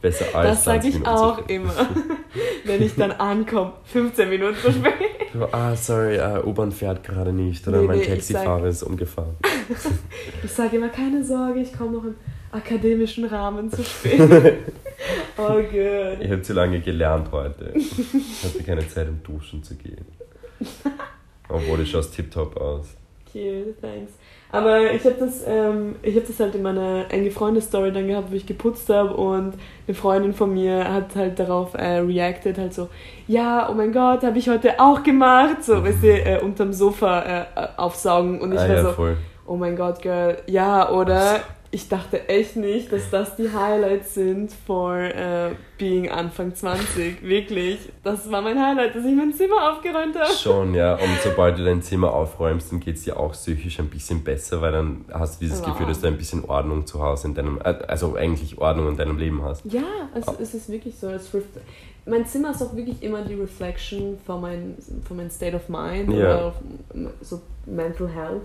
Besser 0.00 0.26
als 0.34 0.48
das 0.50 0.64
sage 0.64 0.80
20 0.82 0.88
ich 0.88 0.94
Minuten 1.00 1.18
auch 1.18 1.48
immer. 1.48 1.72
Wenn 2.64 2.82
ich 2.82 2.94
dann 2.94 3.12
ankomme, 3.12 3.72
15 3.84 4.28
Minuten 4.28 4.56
zu 4.56 4.70
spät. 4.72 4.92
Ah, 5.52 5.74
sorry, 5.74 6.16
äh, 6.16 6.40
U-Bahn 6.44 6.70
fährt 6.72 7.02
gerade 7.02 7.32
nicht 7.32 7.66
oder 7.66 7.80
Nee, 7.80 7.86
mein 7.86 7.98
nee, 7.98 8.06
Taxifahrer 8.06 8.66
ist 8.66 8.82
umgefahren. 8.82 9.36
Ich 10.44 10.50
sage 10.52 10.76
immer, 10.76 10.88
keine 10.88 11.22
Sorge, 11.24 11.60
ich 11.60 11.76
komme 11.76 11.92
noch 11.92 12.04
im 12.04 12.14
akademischen 12.52 13.24
Rahmen 13.26 13.70
zu 13.70 13.82
spät. 13.84 14.20
oh 15.36 15.54
good. 15.56 16.20
Ich 16.20 16.30
habe 16.30 16.42
zu 16.42 16.54
lange 16.54 16.80
gelernt 16.80 17.30
heute. 17.32 17.72
Ich 17.74 18.44
hatte 18.44 18.62
keine 18.64 18.86
Zeit, 18.88 19.08
um 19.08 19.22
duschen 19.22 19.62
zu 19.62 19.74
gehen. 19.74 20.06
Obwohl, 21.48 21.80
ich 21.80 21.90
schaust 21.90 22.14
tipptopp 22.14 22.56
aus. 22.56 22.86
Cute, 23.32 23.80
thanks. 23.80 24.12
Aber 24.50 24.90
ich 24.92 25.04
habe 25.04 25.16
das, 25.20 25.44
ähm, 25.46 25.96
ich 26.02 26.16
hab 26.16 26.26
das 26.26 26.40
halt 26.40 26.54
in 26.54 26.62
meiner 26.62 27.04
enge 27.10 27.30
Freundes-Story 27.30 27.92
dann 27.92 28.08
gehabt, 28.08 28.30
wo 28.30 28.34
ich 28.34 28.46
geputzt 28.46 28.88
habe 28.88 29.12
und 29.12 29.54
eine 29.86 29.94
Freundin 29.94 30.32
von 30.32 30.54
mir 30.54 30.90
hat 30.90 31.14
halt 31.14 31.38
darauf 31.38 31.74
äh, 31.74 31.98
reacted, 31.98 32.56
halt 32.56 32.72
so, 32.72 32.88
ja, 33.26 33.68
oh 33.70 33.74
mein 33.74 33.92
Gott, 33.92 34.22
habe 34.22 34.38
ich 34.38 34.48
heute 34.48 34.80
auch 34.80 35.02
gemacht, 35.02 35.62
so, 35.62 35.84
weißt 35.84 36.02
du, 36.02 36.08
äh, 36.08 36.40
unterm 36.40 36.72
Sofa 36.72 37.22
äh, 37.22 37.44
aufsaugen 37.76 38.40
und 38.40 38.52
ich 38.52 38.58
ah 38.58 38.68
war 38.68 38.74
ja, 38.74 38.82
so, 38.82 38.92
voll. 38.92 39.16
oh 39.46 39.56
mein 39.56 39.76
Gott, 39.76 40.00
Girl, 40.00 40.38
ja, 40.46 40.90
oder? 40.90 41.40
Ich 41.70 41.90
dachte 41.90 42.30
echt 42.30 42.56
nicht, 42.56 42.90
dass 42.90 43.10
das 43.10 43.36
die 43.36 43.52
Highlights 43.52 44.14
sind 44.14 44.50
for 44.66 44.96
äh, 44.96 45.50
being 45.78 46.10
Anfang 46.10 46.54
20. 46.54 47.22
Wirklich. 47.22 47.78
Das 48.02 48.30
war 48.30 48.42
mein 48.42 48.58
Highlight, 48.58 48.94
dass 48.94 49.04
ich 49.04 49.14
mein 49.14 49.32
Zimmer 49.32 49.70
aufgeräumt 49.72 50.18
habe. 50.18 50.32
Schon, 50.32 50.74
ja. 50.74 50.94
Und 50.94 51.18
sobald 51.22 51.58
du 51.58 51.64
dein 51.64 51.82
Zimmer 51.82 52.12
aufräumst, 52.12 52.72
dann 52.72 52.80
geht 52.80 52.96
es 52.96 53.04
dir 53.04 53.18
auch 53.18 53.32
psychisch 53.32 53.78
ein 53.78 53.88
bisschen 53.88 54.22
besser, 54.22 54.60
weil 54.60 54.72
dann 54.72 55.04
hast 55.12 55.40
du 55.40 55.44
dieses 55.46 55.60
Wow. 55.60 55.68
Gefühl, 55.68 55.86
dass 55.86 56.00
du 56.00 56.08
ein 56.08 56.16
bisschen 56.18 56.44
Ordnung 56.44 56.86
zu 56.86 57.02
Hause 57.02 57.28
in 57.28 57.34
deinem, 57.34 57.58
äh, 57.58 57.78
also 57.86 58.16
eigentlich 58.16 58.58
Ordnung 58.58 58.88
in 58.88 58.96
deinem 58.96 59.18
Leben 59.18 59.42
hast. 59.42 59.64
Ja, 59.64 59.82
es, 60.14 60.26
es 60.40 60.54
ist 60.54 60.68
wirklich 60.68 60.98
so. 60.98 61.08
Es 61.08 61.30
mein 62.08 62.24
Zimmer 62.26 62.50
ist 62.52 62.62
auch 62.62 62.74
wirklich 62.74 63.02
immer 63.02 63.22
die 63.22 63.34
Reflection 63.34 64.18
von 64.24 64.40
mein, 64.40 64.76
von 65.06 65.18
mein 65.18 65.30
State 65.30 65.54
of 65.54 65.68
Mind 65.68 66.10
Ja. 66.12 66.38
oder 66.48 66.54
so 67.20 67.42
Mental 67.66 68.08
Health. 68.08 68.42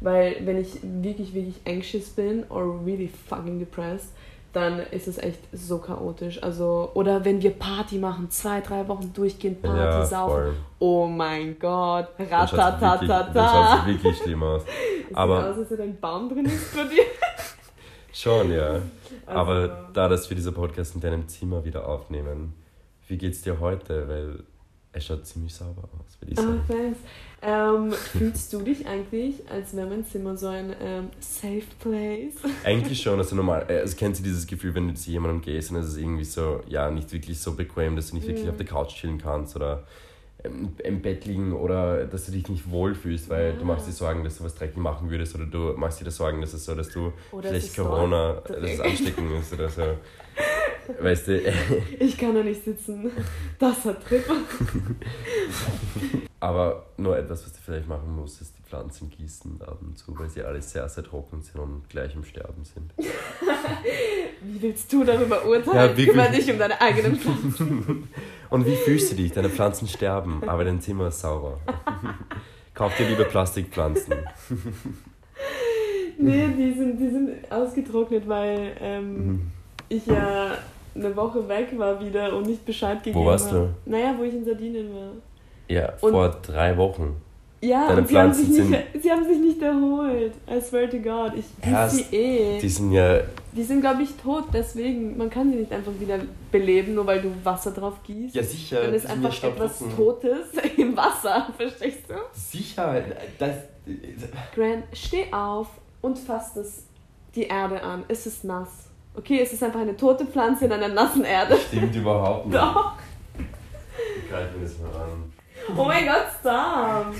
Weil 0.00 0.36
wenn 0.44 0.58
ich 0.58 0.78
wirklich, 0.82 1.34
wirklich 1.34 1.56
anxious 1.66 2.08
bin 2.08 2.44
or 2.48 2.80
really 2.84 3.10
fucking 3.28 3.58
depressed, 3.58 4.08
dann 4.52 4.80
ist 4.90 5.08
es 5.08 5.18
echt 5.18 5.40
so 5.52 5.78
chaotisch. 5.78 6.42
Also, 6.42 6.90
oder 6.94 7.24
wenn 7.24 7.42
wir 7.42 7.50
Party 7.52 7.98
machen, 7.98 8.30
zwei, 8.30 8.60
drei 8.60 8.86
Wochen 8.88 9.12
durchgehend 9.14 9.62
Party 9.62 9.78
ja, 9.78 10.04
saufen. 10.04 10.32
voll. 10.34 10.54
Oh 10.78 11.06
mein 11.06 11.58
Gott, 11.58 12.08
ratatatata. 12.18 13.32
schaut's 13.34 13.86
wirklich 13.86 14.18
schlimm 14.18 14.42
aus. 14.42 14.62
Sieht 15.08 15.16
aber- 15.16 15.50
aus, 15.50 15.58
als 15.58 15.70
hätte 15.70 15.82
ein 15.82 15.98
Baum 15.98 16.28
drin 16.28 16.44
ist 16.46 16.74
bei 16.76 16.84
dir. 16.84 17.04
Schon, 18.12 18.52
ja. 18.52 18.74
Also, 19.24 19.40
Aber 19.40 19.88
da, 19.94 20.08
dass 20.08 20.28
wir 20.28 20.34
diesen 20.36 20.52
Podcast 20.52 20.94
in 20.94 21.00
deinem 21.00 21.28
Zimmer 21.28 21.64
wieder 21.64 21.88
aufnehmen, 21.88 22.54
wie 23.08 23.16
geht's 23.16 23.40
dir 23.40 23.58
heute? 23.58 24.06
Weil 24.06 24.44
es 24.92 25.04
schaut 25.06 25.26
ziemlich 25.26 25.54
sauber 25.54 25.82
aus, 25.98 26.20
würde 26.20 26.32
ich 26.32 26.38
Ah, 26.38 26.42
sagen. 26.42 26.62
thanks. 26.68 26.98
Ähm, 27.42 27.92
fühlst 27.92 28.52
du 28.52 28.62
dich 28.62 28.86
eigentlich, 28.86 29.48
als 29.50 29.74
wäre 29.74 29.86
mein 29.88 30.04
Zimmer 30.04 30.36
so 30.36 30.46
ein 30.48 30.74
ähm, 30.80 31.08
safe 31.20 31.62
place? 31.80 32.34
Eigentlich 32.64 33.02
schon, 33.02 33.18
also 33.18 33.34
normal. 33.34 33.66
äh, 33.68 33.80
Also 33.80 33.96
kennst 33.96 34.20
du 34.20 34.24
dieses 34.24 34.46
Gefühl, 34.46 34.74
wenn 34.74 34.88
du 34.88 34.94
zu 34.94 35.10
jemandem 35.10 35.40
gehst 35.40 35.70
und 35.70 35.76
es 35.78 35.88
ist 35.88 35.96
irgendwie 35.96 36.24
so, 36.24 36.60
ja, 36.68 36.90
nicht 36.90 37.12
wirklich 37.12 37.40
so 37.40 37.54
bequem, 37.54 37.96
dass 37.96 38.10
du 38.10 38.16
nicht 38.16 38.26
wirklich 38.28 38.44
Mhm. 38.44 38.50
auf 38.50 38.56
der 38.56 38.66
Couch 38.66 38.94
chillen 38.94 39.18
kannst 39.18 39.56
oder 39.56 39.84
im, 40.44 40.72
im 40.82 41.02
Bett 41.02 41.24
liegen 41.24 41.52
oder 41.52 42.04
dass 42.06 42.26
du 42.26 42.32
dich 42.32 42.48
nicht 42.48 42.70
wohlfühlst, 42.70 43.28
weil 43.28 43.52
du 43.54 43.60
Ja. 43.60 43.64
machst 43.64 43.86
dir 43.88 43.92
Sorgen, 43.92 44.24
dass 44.24 44.38
du 44.38 44.44
was 44.44 44.54
dreckig 44.54 44.76
machen 44.76 45.08
würdest 45.10 45.34
oder 45.34 45.46
du 45.46 45.72
machst 45.76 46.00
dir 46.00 46.10
Sorgen, 46.10 46.40
dass 46.40 46.52
es 46.52 46.64
so, 46.64 46.74
dass 46.74 46.90
du 46.90 47.12
Oder 47.32 47.48
vielleicht 47.48 47.76
Corona, 47.76 48.34
dass 48.46 48.72
es 48.72 48.80
anstecken 48.80 49.34
ist 49.40 49.52
oder 49.52 49.68
so. 49.68 49.82
Weißt 51.00 51.28
du, 51.28 51.40
Ich 51.98 52.16
kann 52.18 52.34
da 52.34 52.42
nicht 52.42 52.64
sitzen. 52.64 53.10
Das 53.58 53.84
hat 53.84 54.04
Trip. 54.06 54.24
aber 56.40 56.86
nur 56.96 57.16
etwas, 57.16 57.44
was 57.44 57.52
du 57.52 57.58
vielleicht 57.64 57.88
machen 57.88 58.14
musst, 58.16 58.40
ist 58.40 58.54
die 58.58 58.62
Pflanzen 58.62 59.10
gießen 59.10 59.60
ab 59.62 59.78
und 59.80 59.98
zu, 59.98 60.18
weil 60.18 60.28
sie 60.28 60.42
alle 60.42 60.60
sehr, 60.62 60.88
sehr 60.88 61.04
trocken 61.04 61.42
sind 61.42 61.60
und 61.60 61.88
gleich 61.88 62.14
im 62.14 62.24
Sterben 62.24 62.64
sind. 62.64 62.92
Wie 64.42 64.62
willst 64.62 64.92
du 64.92 65.04
darüber 65.04 65.44
urteilen? 65.46 65.76
Ja, 65.76 65.88
wirklich. 65.88 66.08
Kümmere 66.08 66.30
dich 66.32 66.50
um 66.50 66.58
deine 66.58 66.80
eigenen 66.80 67.16
Pflanzen. 67.16 68.08
Und 68.50 68.66
wie 68.66 68.76
fühlst 68.76 69.12
du 69.12 69.16
dich? 69.16 69.32
Deine 69.32 69.48
Pflanzen 69.48 69.86
sterben, 69.86 70.42
aber 70.48 70.64
dein 70.64 70.80
Zimmer 70.80 71.08
ist 71.08 71.20
sauber. 71.20 71.60
Kauf 72.74 72.96
dir 72.96 73.08
lieber 73.08 73.24
Plastikpflanzen. 73.24 74.14
Nee, 76.18 76.48
die 76.56 76.72
sind, 76.74 76.98
die 76.98 77.08
sind 77.08 77.50
ausgetrocknet, 77.52 78.28
weil 78.28 78.76
ähm, 78.80 79.26
Mhm. 79.26 79.50
Ich 79.96 80.06
ja 80.06 80.52
eine 80.94 81.16
Woche 81.16 81.48
weg 81.48 81.68
war 81.78 81.98
wieder 82.04 82.34
und 82.36 82.46
nicht 82.46 82.64
Bescheid 82.66 83.02
gegeben 83.02 83.24
warst 83.24 83.50
habe. 83.50 83.70
Naja, 83.86 84.14
wo 84.18 84.22
ich 84.24 84.34
in 84.34 84.44
Sardinien 84.44 84.94
war. 84.94 85.12
Ja, 85.68 85.92
Und- 86.00 86.12
vor 86.12 86.28
drei 86.42 86.76
Wochen. 86.76 87.16
Ja, 87.64 87.86
Deine 87.86 88.00
und 88.00 88.08
sie 88.08 88.18
haben, 88.18 88.32
sich 88.34 88.46
Pflanzen 88.48 88.70
nicht, 88.70 88.84
sie 89.04 89.10
haben 89.12 89.24
sich 89.24 89.38
nicht 89.38 89.62
erholt. 89.62 90.32
I 90.50 90.60
swear 90.60 90.90
to 90.90 90.98
God. 90.98 91.32
Ich 91.36 91.44
Ja, 91.64 91.88
sie 91.88 92.02
eh. 92.10 92.58
Die 92.60 92.68
sind 92.68 92.90
ja. 92.90 93.20
Die 93.52 93.62
sind, 93.62 93.82
glaube 93.82 94.02
ich, 94.02 94.10
tot, 94.16 94.46
deswegen. 94.52 95.16
Man 95.16 95.30
kann 95.30 95.48
sie 95.48 95.58
nicht 95.58 95.70
einfach 95.70 95.92
wieder 96.00 96.18
beleben, 96.50 96.94
nur 96.96 97.06
weil 97.06 97.22
du 97.22 97.28
Wasser 97.44 97.70
drauf 97.70 97.94
gießt. 98.04 98.34
Ja, 98.34 98.42
sicher. 98.42 98.82
Dann 98.82 98.94
ist 98.94 99.08
einfach 99.08 99.44
etwas. 99.44 99.78
Totes 99.96 100.48
im 100.76 100.96
Wasser, 100.96 101.46
verstehst 101.56 102.00
du? 102.08 102.14
Sicher. 102.32 103.00
Das, 103.38 103.54
Grant, 104.56 104.82
steh 104.92 105.32
auf 105.32 105.68
und 106.00 106.18
fass 106.18 106.54
das, 106.54 106.82
die 107.36 107.44
Erde 107.44 107.80
an. 107.80 108.02
Es 108.08 108.26
ist 108.26 108.42
nass. 108.42 108.88
Okay, 109.14 109.40
es 109.42 109.52
ist 109.52 109.62
einfach 109.62 109.80
eine 109.80 109.96
tote 109.96 110.24
Pflanze 110.26 110.64
in 110.64 110.72
einer 110.72 110.88
nassen 110.88 111.24
Erde. 111.24 111.56
stimmt 111.56 111.94
überhaupt 111.94 112.46
nicht. 112.46 112.58
Doch. 112.58 112.94
Ich 113.38 114.30
greife 114.30 114.56
mir 114.56 114.64
das 114.64 114.78
mal 114.78 115.02
an. 115.02 115.32
Oh 115.76 115.84
mein 115.84 116.06
Gott, 116.06 116.26
stop! 116.40 117.14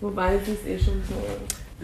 Wobei, 0.00 0.34
es 0.36 0.48
ist 0.48 0.66
eh 0.66 0.78
schon 0.78 1.00
so. 1.08 1.14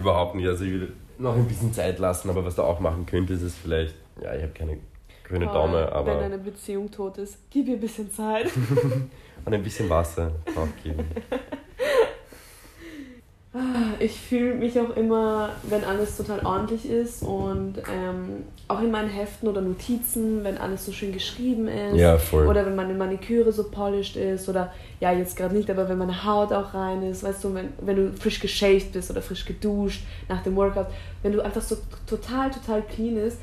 Überhaupt 0.00 0.34
nicht. 0.34 0.46
Also 0.46 0.64
ich 0.64 0.72
will 0.72 0.92
noch 1.18 1.34
ein 1.36 1.46
bisschen 1.46 1.72
Zeit 1.72 1.98
lassen, 1.98 2.28
aber 2.28 2.44
was 2.44 2.56
du 2.56 2.62
auch 2.62 2.80
machen 2.80 3.06
könntest, 3.06 3.42
ist 3.42 3.56
vielleicht. 3.56 3.94
Ja, 4.22 4.34
ich 4.34 4.42
habe 4.42 4.52
keine 4.52 4.78
grüne 5.24 5.46
Toll, 5.46 5.54
Daumen, 5.54 5.74
Wenn 5.74 5.88
aber. 5.92 6.18
eine 6.20 6.38
Beziehung 6.38 6.90
tot 6.90 7.18
ist, 7.18 7.38
gib 7.50 7.68
ihr 7.68 7.74
ein 7.74 7.80
bisschen 7.80 8.12
Zeit. 8.12 8.50
Und 9.44 9.52
ein 9.54 9.62
bisschen 9.62 9.88
Wasser 9.88 10.32
draufgeben. 10.54 11.04
Ich 14.00 14.18
fühle 14.20 14.54
mich 14.54 14.78
auch 14.80 14.96
immer, 14.96 15.50
wenn 15.62 15.84
alles 15.84 16.16
total 16.16 16.44
ordentlich 16.44 16.90
ist 16.90 17.22
und 17.22 17.74
ähm, 17.78 18.44
auch 18.66 18.80
in 18.80 18.90
meinen 18.90 19.08
Heften 19.08 19.48
oder 19.48 19.60
Notizen, 19.60 20.42
wenn 20.42 20.58
alles 20.58 20.84
so 20.84 20.90
schön 20.90 21.12
geschrieben 21.12 21.68
ist. 21.68 21.96
Ja, 21.96 22.18
voll. 22.18 22.48
Oder 22.48 22.66
wenn 22.66 22.74
meine 22.74 22.94
Maniküre 22.94 23.52
so 23.52 23.70
polished 23.70 24.16
ist 24.16 24.48
oder 24.48 24.72
ja, 24.98 25.12
jetzt 25.12 25.36
gerade 25.36 25.54
nicht, 25.54 25.70
aber 25.70 25.88
wenn 25.88 25.98
meine 25.98 26.24
Haut 26.24 26.52
auch 26.52 26.74
rein 26.74 27.04
ist, 27.04 27.22
weißt 27.22 27.44
du, 27.44 27.54
wenn, 27.54 27.68
wenn 27.80 27.96
du 27.96 28.12
frisch 28.14 28.40
geshaved 28.40 28.92
bist 28.92 29.10
oder 29.12 29.22
frisch 29.22 29.44
geduscht 29.44 30.02
nach 30.28 30.42
dem 30.42 30.56
Workout, 30.56 30.88
wenn 31.22 31.32
du 31.32 31.40
einfach 31.40 31.62
so 31.62 31.76
total, 32.08 32.50
total 32.50 32.82
clean 32.82 33.16
ist, 33.16 33.38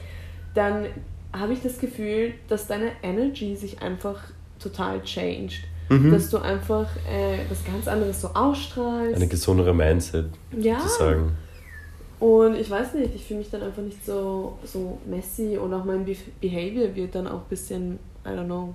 dann 0.53 0.87
habe 1.31 1.53
ich 1.53 1.61
das 1.61 1.79
Gefühl, 1.79 2.33
dass 2.49 2.67
deine 2.67 2.91
Energy 3.01 3.55
sich 3.55 3.81
einfach 3.81 4.19
total 4.59 5.01
changed. 5.03 5.63
Mhm. 5.91 6.11
Dass 6.11 6.29
du 6.29 6.37
einfach 6.37 6.87
äh, 7.09 7.39
was 7.49 7.65
ganz 7.65 7.87
anderes 7.87 8.21
so 8.21 8.29
ausstrahlst. 8.29 9.15
Eine 9.15 9.27
gesundere 9.27 9.73
Mindset, 9.73 10.27
ja. 10.57 10.79
sozusagen. 10.79 11.33
Und 12.19 12.55
ich 12.55 12.69
weiß 12.69 12.93
nicht, 12.93 13.13
ich 13.13 13.25
fühle 13.25 13.39
mich 13.39 13.49
dann 13.49 13.61
einfach 13.61 13.81
nicht 13.81 14.05
so, 14.05 14.57
so 14.63 14.99
messy 15.05 15.57
und 15.57 15.73
auch 15.73 15.83
mein 15.83 16.05
Be 16.05 16.15
Behavior 16.39 16.95
wird 16.95 17.15
dann 17.15 17.27
auch 17.27 17.39
ein 17.39 17.49
bisschen, 17.49 17.99
I 18.25 18.29
don't 18.29 18.45
know, 18.45 18.73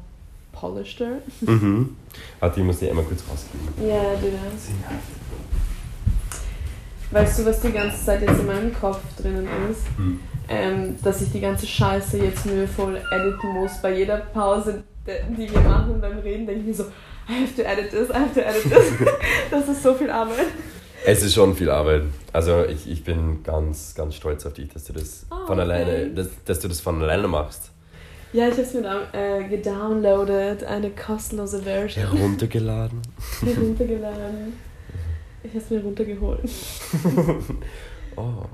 polisheder. 0.52 1.23
Mhm. 1.40 1.96
Warte, 2.40 2.61
ich 2.61 2.66
muss 2.66 2.80
dir 2.80 2.90
einmal 2.90 3.04
kurz 3.04 3.23
rausgeben. 3.30 3.66
Ja, 3.88 4.14
bitte. 4.20 4.37
Weißt 7.12 7.38
du, 7.38 7.46
was 7.46 7.61
die 7.61 7.73
ganze 7.73 8.04
Zeit 8.04 8.20
jetzt 8.20 8.40
in 8.40 8.46
meinem 8.46 8.75
Kopf 8.75 9.00
drinnen 9.16 9.49
ist? 9.70 9.87
Hm. 9.96 10.20
Ähm, 10.49 10.96
dass 11.02 11.23
ich 11.23 11.32
die 11.32 11.40
ganze 11.40 11.66
Scheiße 11.66 12.18
jetzt 12.18 12.44
mühevoll 12.46 13.00
editen 13.11 13.54
muss. 13.54 13.80
Bei 13.80 13.96
jeder 13.96 14.18
Pause, 14.18 14.85
die 15.06 15.52
wir 15.52 15.60
machen 15.60 16.00
beim 16.00 16.18
Reden, 16.18 16.46
denke 16.46 16.60
ich 16.60 16.66
mir 16.66 16.75
so, 16.75 16.84
I 17.28 17.42
have 17.42 17.54
to 17.56 17.62
edit 17.62 17.90
this, 17.90 18.10
I 18.10 18.14
have 18.14 18.34
to 18.34 18.40
edit 18.40 18.62
this. 18.62 19.08
das 19.50 19.68
ist 19.68 19.82
so 19.82 19.94
viel 19.94 20.10
Arbeit. 20.10 20.46
Es 21.04 21.22
ist 21.22 21.34
schon 21.34 21.54
viel 21.54 21.70
Arbeit. 21.70 22.02
Also 22.32 22.64
ich, 22.64 22.90
ich 22.90 23.04
bin 23.04 23.42
ganz, 23.42 23.94
ganz 23.94 24.14
stolz 24.14 24.44
auf 24.46 24.54
dich, 24.54 24.68
dass 24.68 24.84
du 24.84 24.92
das 24.92 25.26
Oh, 25.30 25.46
von 25.46 25.60
alleine, 25.60 26.10
dass, 26.10 26.28
dass 26.44 26.60
du 26.60 26.68
das 26.68 26.80
von 26.80 27.00
alleine 27.00 27.28
machst. 27.28 27.70
Ja, 28.32 28.48
ich 28.48 28.52
habe 28.52 28.62
es 28.62 28.75
mir 28.75 29.08
äh, 29.12 29.48
gedownloadet, 29.48 30.64
eine 30.64 30.90
kostenlose 30.90 31.62
Version. 31.62 32.10
Heruntergeladen. 32.10 33.00
heruntergeladen. 33.40 34.52
Ich 35.42 35.50
habe 35.50 35.58
es 35.60 35.70
mir 35.70 35.80
runtergeholt. 35.80 36.42
Oh. 38.16 38.46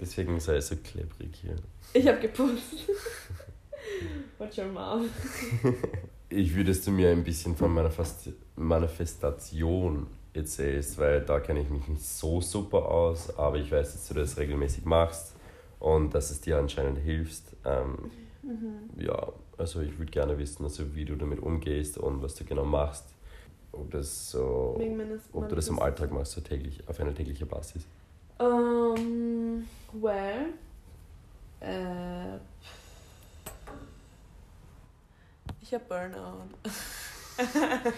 Deswegen 0.00 0.38
sei 0.38 0.56
es 0.56 0.68
so 0.68 0.76
klebrig 0.76 1.30
hier. 1.40 1.56
Ich 1.94 2.06
habe 2.06 2.20
geputzt. 2.20 2.86
Watch 4.38 4.58
your 4.58 4.66
mouth. 4.66 5.08
Ich 6.34 6.54
würde, 6.54 6.70
dass 6.70 6.82
du 6.82 6.90
mir 6.90 7.10
ein 7.10 7.24
bisschen 7.24 7.54
von 7.54 7.74
meiner 7.74 7.90
Fast 7.90 8.30
Manifestation 8.56 10.06
erzählst, 10.32 10.96
weil 10.96 11.20
da 11.20 11.40
kenne 11.40 11.60
ich 11.60 11.68
mich 11.68 11.86
nicht 11.88 12.02
so 12.02 12.40
super 12.40 12.86
aus, 12.88 13.36
aber 13.36 13.58
ich 13.58 13.70
weiß, 13.70 13.92
dass 13.92 14.08
du 14.08 14.14
das 14.14 14.38
regelmäßig 14.38 14.86
machst 14.86 15.34
und 15.78 16.14
dass 16.14 16.30
es 16.30 16.40
dir 16.40 16.58
anscheinend 16.58 17.00
hilft. 17.00 17.42
Ähm, 17.66 18.10
ja, 18.96 19.28
also 19.58 19.82
ich 19.82 19.98
würde 19.98 20.10
gerne 20.10 20.38
wissen, 20.38 20.64
also 20.64 20.94
wie 20.94 21.04
du 21.04 21.16
damit 21.16 21.40
umgehst 21.40 21.98
und 21.98 22.22
was 22.22 22.34
du 22.34 22.44
genau 22.44 22.64
machst. 22.64 23.04
Ob, 23.72 23.90
das 23.90 24.30
so, 24.30 24.80
ob 25.32 25.48
du 25.48 25.54
das 25.54 25.68
im 25.68 25.78
Alltag 25.78 26.12
machst, 26.12 26.32
so 26.32 26.40
täglich, 26.40 26.86
auf 26.88 26.98
einer 26.98 27.14
täglichen 27.14 27.46
Basis. 27.46 27.86
Um, 28.38 29.66
well, 29.92 30.46
äh, 31.60 32.38
ich 35.62 35.74
habe 35.74 35.84
Burnout. 35.88 36.48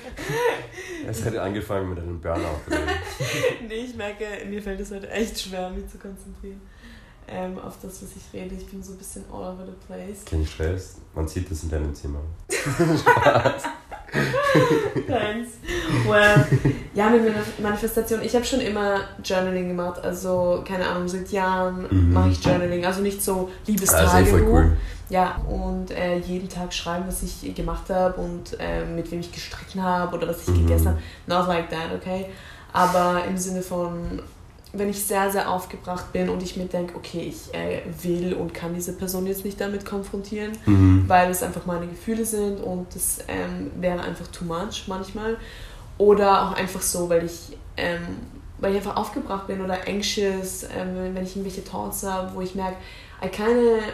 Es 1.08 1.24
hat 1.24 1.36
angefangen 1.36 1.90
mit 1.90 1.98
einem 1.98 2.20
Burnout. 2.20 2.60
nee, 3.68 3.74
ich 3.74 3.96
merke, 3.96 4.24
mir 4.46 4.62
fällt 4.62 4.78
es 4.78 4.92
heute 4.92 5.10
echt 5.10 5.40
schwer, 5.40 5.70
mich 5.70 5.88
zu 5.88 5.98
konzentrieren 5.98 6.60
ähm, 7.28 7.58
auf 7.58 7.76
das, 7.80 8.02
was 8.02 8.10
ich 8.16 8.32
rede. 8.32 8.54
Ich 8.54 8.66
bin 8.66 8.82
so 8.82 8.92
ein 8.92 8.98
bisschen 8.98 9.24
all 9.30 9.54
over 9.54 9.66
the 9.66 9.72
place. 9.86 10.24
Kein 10.24 10.46
Stress, 10.46 10.98
man 11.14 11.28
sieht 11.28 11.50
das 11.50 11.62
in 11.62 11.70
deinem 11.70 11.94
Zimmer. 11.94 12.20
Thanks. 15.06 15.52
Well, 16.08 16.46
ja, 16.94 17.10
mit 17.10 17.22
Manifestation. 17.60 18.20
Ich 18.22 18.34
habe 18.34 18.44
schon 18.44 18.60
immer 18.60 19.00
Journaling 19.24 19.68
gemacht. 19.68 20.02
Also, 20.02 20.62
keine 20.66 20.86
Ahnung, 20.86 21.08
seit 21.08 21.30
Jahren 21.30 21.86
Mhm. 21.90 22.12
mache 22.12 22.28
ich 22.30 22.44
Journaling. 22.44 22.84
Also 22.84 23.00
nicht 23.00 23.22
so 23.22 23.32
Also 23.32 23.50
Liebestagebuch. 23.66 24.30
voll 24.30 24.42
cool. 24.50 24.76
Ja, 25.10 25.36
und 25.48 25.90
äh, 25.90 26.16
jeden 26.18 26.48
Tag 26.48 26.72
schreiben, 26.72 27.04
was 27.06 27.22
ich 27.22 27.54
gemacht 27.54 27.90
habe 27.90 28.20
und 28.20 28.56
äh, 28.58 28.84
mit 28.86 29.10
wem 29.10 29.20
ich 29.20 29.30
gestritten 29.32 29.82
habe 29.82 30.16
oder 30.16 30.28
was 30.28 30.42
ich 30.42 30.48
Mhm. 30.48 30.66
gegessen 30.66 30.88
habe. 30.88 30.98
Not 31.26 31.46
like 31.48 31.68
that, 31.70 31.92
okay? 31.94 32.26
Aber 32.72 33.22
im 33.28 33.36
Sinne 33.36 33.60
von, 33.62 34.20
wenn 34.72 34.88
ich 34.88 35.04
sehr, 35.04 35.30
sehr 35.30 35.50
aufgebracht 35.50 36.12
bin 36.12 36.28
und 36.30 36.42
ich 36.42 36.56
mir 36.56 36.64
denke, 36.64 36.96
okay, 36.96 37.20
ich 37.28 37.54
äh, 37.54 37.82
will 38.02 38.32
und 38.34 38.54
kann 38.54 38.74
diese 38.74 38.94
Person 38.94 39.26
jetzt 39.26 39.44
nicht 39.44 39.60
damit 39.60 39.84
konfrontieren, 39.84 40.52
Mhm. 40.66 41.04
weil 41.06 41.30
es 41.30 41.42
einfach 41.42 41.66
meine 41.66 41.86
Gefühle 41.86 42.24
sind 42.24 42.60
und 42.60 42.86
das 42.94 43.18
ähm, 43.28 43.70
wäre 43.80 44.00
einfach 44.02 44.26
too 44.28 44.44
much 44.46 44.84
manchmal. 44.86 45.36
Oder 45.98 46.42
auch 46.48 46.52
einfach 46.56 46.82
so, 46.82 47.08
weil 47.08 47.24
ich, 47.24 47.56
ähm, 47.76 48.00
weil 48.58 48.72
ich 48.72 48.78
einfach 48.78 48.96
aufgebracht 48.96 49.46
bin 49.46 49.60
oder 49.60 49.78
anxious, 49.86 50.64
ähm, 50.64 51.14
wenn- 51.14 51.22
ich 51.24 51.36
irgendwelche 51.36 51.64
Thoughts 51.64 52.02
habe, 52.04 52.34
wo 52.34 52.40
ich 52.40 52.54
merke, 52.54 52.76
I 53.24 53.28
kinda 53.28 53.52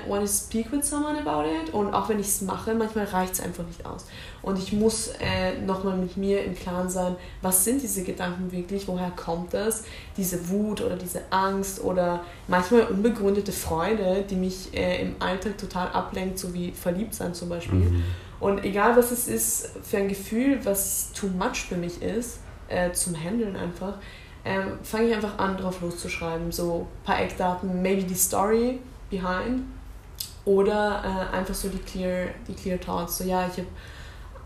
want 0.08 0.22
to 0.22 0.26
speak 0.26 0.72
with 0.72 0.88
someone 0.88 1.18
about 1.20 1.44
it 1.48 1.72
und 1.72 1.92
auch 1.92 2.08
wenn 2.08 2.18
ich 2.18 2.26
es 2.26 2.40
mache, 2.40 2.74
manchmal 2.74 3.04
reicht 3.04 3.34
es 3.34 3.40
einfach 3.40 3.64
nicht 3.64 3.84
aus. 3.86 4.06
Und 4.42 4.58
ich 4.58 4.72
muss 4.72 5.08
äh, 5.20 5.60
nochmal 5.66 5.96
mit 5.96 6.16
mir 6.16 6.42
im 6.42 6.54
Klaren 6.56 6.88
sein, 6.88 7.14
was 7.42 7.64
sind 7.64 7.82
diese 7.82 8.02
Gedanken 8.02 8.50
wirklich, 8.50 8.88
woher 8.88 9.10
kommt 9.10 9.52
das, 9.54 9.84
diese 10.16 10.48
Wut 10.48 10.80
oder 10.80 10.96
diese 10.96 11.20
Angst 11.30 11.84
oder 11.84 12.24
manchmal 12.48 12.86
unbegründete 12.86 13.52
Freude, 13.52 14.24
die 14.28 14.36
mich 14.36 14.74
äh, 14.74 15.02
im 15.02 15.14
Alltag 15.20 15.58
total 15.58 15.88
ablenkt, 15.90 16.38
so 16.38 16.52
wie 16.54 16.72
verliebt 16.72 17.14
sein 17.14 17.32
zum 17.34 17.50
Beispiel. 17.50 17.78
Mhm. 17.78 18.02
Und 18.40 18.64
egal 18.64 18.96
was 18.96 19.10
es 19.10 19.28
ist 19.28 19.70
für 19.82 19.98
ein 19.98 20.08
Gefühl, 20.08 20.64
was 20.64 21.12
too 21.12 21.28
much 21.28 21.66
für 21.68 21.76
mich 21.76 22.02
ist, 22.02 22.40
äh, 22.68 22.90
zum 22.92 23.14
Handeln 23.14 23.54
einfach, 23.54 23.94
ähm, 24.44 24.78
fange 24.82 25.08
ich 25.08 25.14
einfach 25.14 25.38
an, 25.38 25.56
drauf 25.56 25.82
loszuschreiben. 25.82 26.50
So 26.50 26.86
ein 27.02 27.04
paar 27.04 27.20
Eckdaten, 27.20 27.82
maybe 27.82 28.02
die 28.02 28.14
Story 28.14 28.80
behind 29.10 29.64
oder 30.46 31.02
äh, 31.04 31.36
einfach 31.36 31.54
so 31.54 31.68
die 31.68 31.78
clear, 31.78 32.28
die 32.48 32.54
clear 32.54 32.80
thoughts. 32.80 33.18
So 33.18 33.24
ja, 33.24 33.46
ich 33.46 33.58
habe 33.58 33.68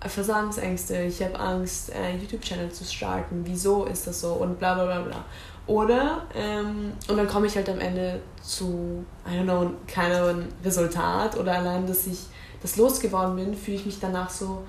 Versagensängste, 0.08 1.02
ich 1.02 1.22
habe 1.22 1.38
Angst, 1.38 1.90
äh, 1.94 2.16
YouTube-Channel 2.16 2.70
zu 2.70 2.84
starten, 2.84 3.42
wieso 3.44 3.84
ist 3.84 4.06
das 4.06 4.20
so 4.20 4.34
und 4.34 4.58
bla 4.58 4.74
bla 4.74 4.84
bla 4.84 5.00
bla. 5.00 5.24
Oder, 5.66 6.26
ähm, 6.34 6.92
und 7.08 7.16
dann 7.16 7.26
komme 7.26 7.46
ich 7.46 7.56
halt 7.56 7.70
am 7.70 7.80
Ende 7.80 8.20
zu, 8.42 9.04
I 9.26 9.38
don't 9.38 9.44
know, 9.44 9.70
keinem 9.86 10.48
Resultat 10.62 11.38
oder 11.38 11.54
allein, 11.54 11.86
dass 11.86 12.06
ich 12.06 12.26
das 12.64 12.76
losgeworden 12.76 13.36
bin, 13.36 13.54
fühle 13.54 13.76
ich 13.76 13.86
mich 13.86 14.00
danach 14.00 14.30
so, 14.30 14.62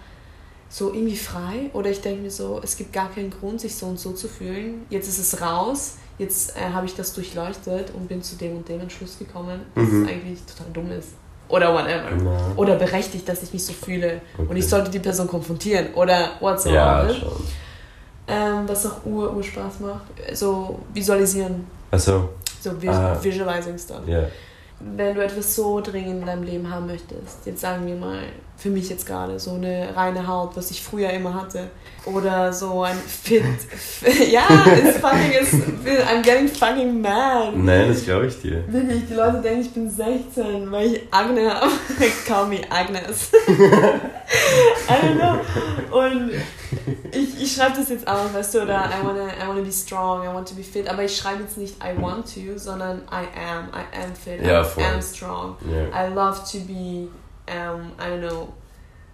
so 0.70 0.94
irgendwie 0.94 1.16
frei 1.16 1.70
oder 1.74 1.90
ich 1.90 2.02
denke 2.02 2.22
mir 2.24 2.32
so, 2.32 2.60
es 2.64 2.76
gibt 2.78 2.92
gar 2.94 3.10
keinen 3.12 3.32
Grund, 3.32 3.62
sich 3.62 3.76
so 3.76 3.86
und 3.88 4.00
so 4.00 4.12
zu 4.12 4.28
fühlen. 4.28 4.86
Jetzt 4.90 5.08
ist 5.08 5.18
es 5.20 5.42
raus, 5.42 5.96
jetzt 6.18 6.56
äh, 6.58 6.72
habe 6.74 6.86
ich 6.86 6.94
das 6.96 7.14
durchleuchtet 7.14 7.92
und 7.96 8.08
bin 8.08 8.22
zu 8.22 8.36
dem 8.36 8.58
und 8.58 8.68
dem 8.70 8.82
Entschluss 8.82 9.18
gekommen, 9.18 9.62
dass 9.74 9.86
Mhm. 9.86 10.04
es 10.04 10.10
eigentlich 10.10 10.40
total 10.46 10.68
dumm 10.74 10.92
ist. 10.92 11.10
Oder 11.48 11.74
whatever. 11.74 12.10
Ja. 12.24 12.52
Oder 12.56 12.76
berechtigt, 12.76 13.30
dass 13.30 13.44
ich 13.44 13.54
mich 13.54 13.64
so 13.64 13.72
fühle. 13.74 14.20
Und 14.38 14.50
Okay. 14.50 14.60
ich 14.60 14.68
sollte 14.68 14.90
die 14.92 15.00
Person 15.00 15.28
konfrontieren. 15.28 15.94
Oder 15.94 16.32
whatsoever. 16.40 17.08
Ja, 17.08 17.14
schon. 17.14 17.32
ähm, 18.28 18.64
was 18.68 18.86
auch 18.88 19.06
ur, 19.06 19.32
ur 19.36 19.44
Spaß 19.44 19.80
macht. 19.82 20.06
So 20.34 20.80
visualisieren. 20.94 21.68
Also, 21.92 22.30
So 22.60 22.72
vis 22.82 22.90
Ah. 22.90 23.16
visualizing 23.22 23.78
stuff. 23.78 24.02
ja. 24.08 24.24
Wenn 24.80 25.16
du 25.16 25.24
etwas 25.24 25.56
so 25.56 25.80
dringend 25.80 26.22
in 26.22 26.26
deinem 26.26 26.44
Leben 26.44 26.70
haben 26.70 26.88
möchtest, 26.88 27.46
jetzt 27.46 27.62
sagen 27.62 27.86
wir 27.88 27.96
mal, 27.96 28.24
für 28.58 28.70
mich 28.70 28.90
jetzt 28.90 29.06
gerade. 29.06 29.40
So 29.40 29.54
eine 29.54 29.96
reine 29.96 30.28
Haut, 30.28 30.56
was 30.56 30.72
ich 30.72 30.82
früher 30.82 31.10
immer 31.12 31.34
hatte. 31.34 31.70
Oder 32.06 32.54
so 32.54 32.84
ein 32.84 32.98
Fit. 32.98 33.44
ja, 34.32 34.48
it's 34.68 34.98
fucking, 34.98 35.32
it's, 35.32 35.54
I'm 36.08 36.22
getting 36.22 36.48
fucking 36.48 37.02
mad. 37.02 37.54
Nein, 37.56 37.90
das 37.90 38.04
glaube 38.06 38.28
ich 38.28 38.40
dir. 38.40 38.64
Wirklich, 38.72 39.08
die 39.10 39.14
Leute 39.16 39.42
denken, 39.42 39.62
ich 39.62 39.72
bin 39.72 39.90
16, 39.90 40.72
weil 40.72 40.94
ich 40.94 41.02
Agne 41.12 41.52
habe. 41.52 41.72
Call 42.28 42.48
me 42.48 42.62
Agnes. 42.70 43.32
I 43.48 44.94
don't 44.94 45.16
know. 45.18 46.00
Und 46.00 46.32
ich, 47.12 47.42
ich 47.42 47.56
schreibe 47.56 47.78
das 47.78 47.90
jetzt 47.90 48.08
aus, 48.08 48.34
weißt 48.34 48.56
du, 48.56 48.62
oder 48.64 48.86
I 48.86 49.06
wanna, 49.06 49.28
I 49.28 49.48
wanna 49.48 49.62
be 49.62 49.72
strong, 49.72 50.24
I 50.24 50.28
want 50.28 50.48
to 50.50 50.56
be 50.56 50.64
fit. 50.64 50.88
Aber 50.88 51.04
ich 51.04 51.16
schreibe 51.16 51.44
jetzt 51.44 51.58
nicht 51.58 51.76
I 51.84 52.00
want 52.00 52.26
to, 52.34 52.58
sondern 52.58 53.02
I 53.12 53.26
am. 53.36 53.70
I 53.70 54.04
am 54.04 54.16
fit. 54.16 54.46
Ja, 54.46 54.62
I 54.62 54.94
am 54.94 55.02
strong. 55.02 55.56
Ja. 55.70 56.08
I 56.08 56.14
love 56.14 56.40
to 56.52 56.60
be, 56.60 57.08
um, 57.50 57.92
I 58.00 58.10
don't 58.10 58.22
know, 58.28 58.54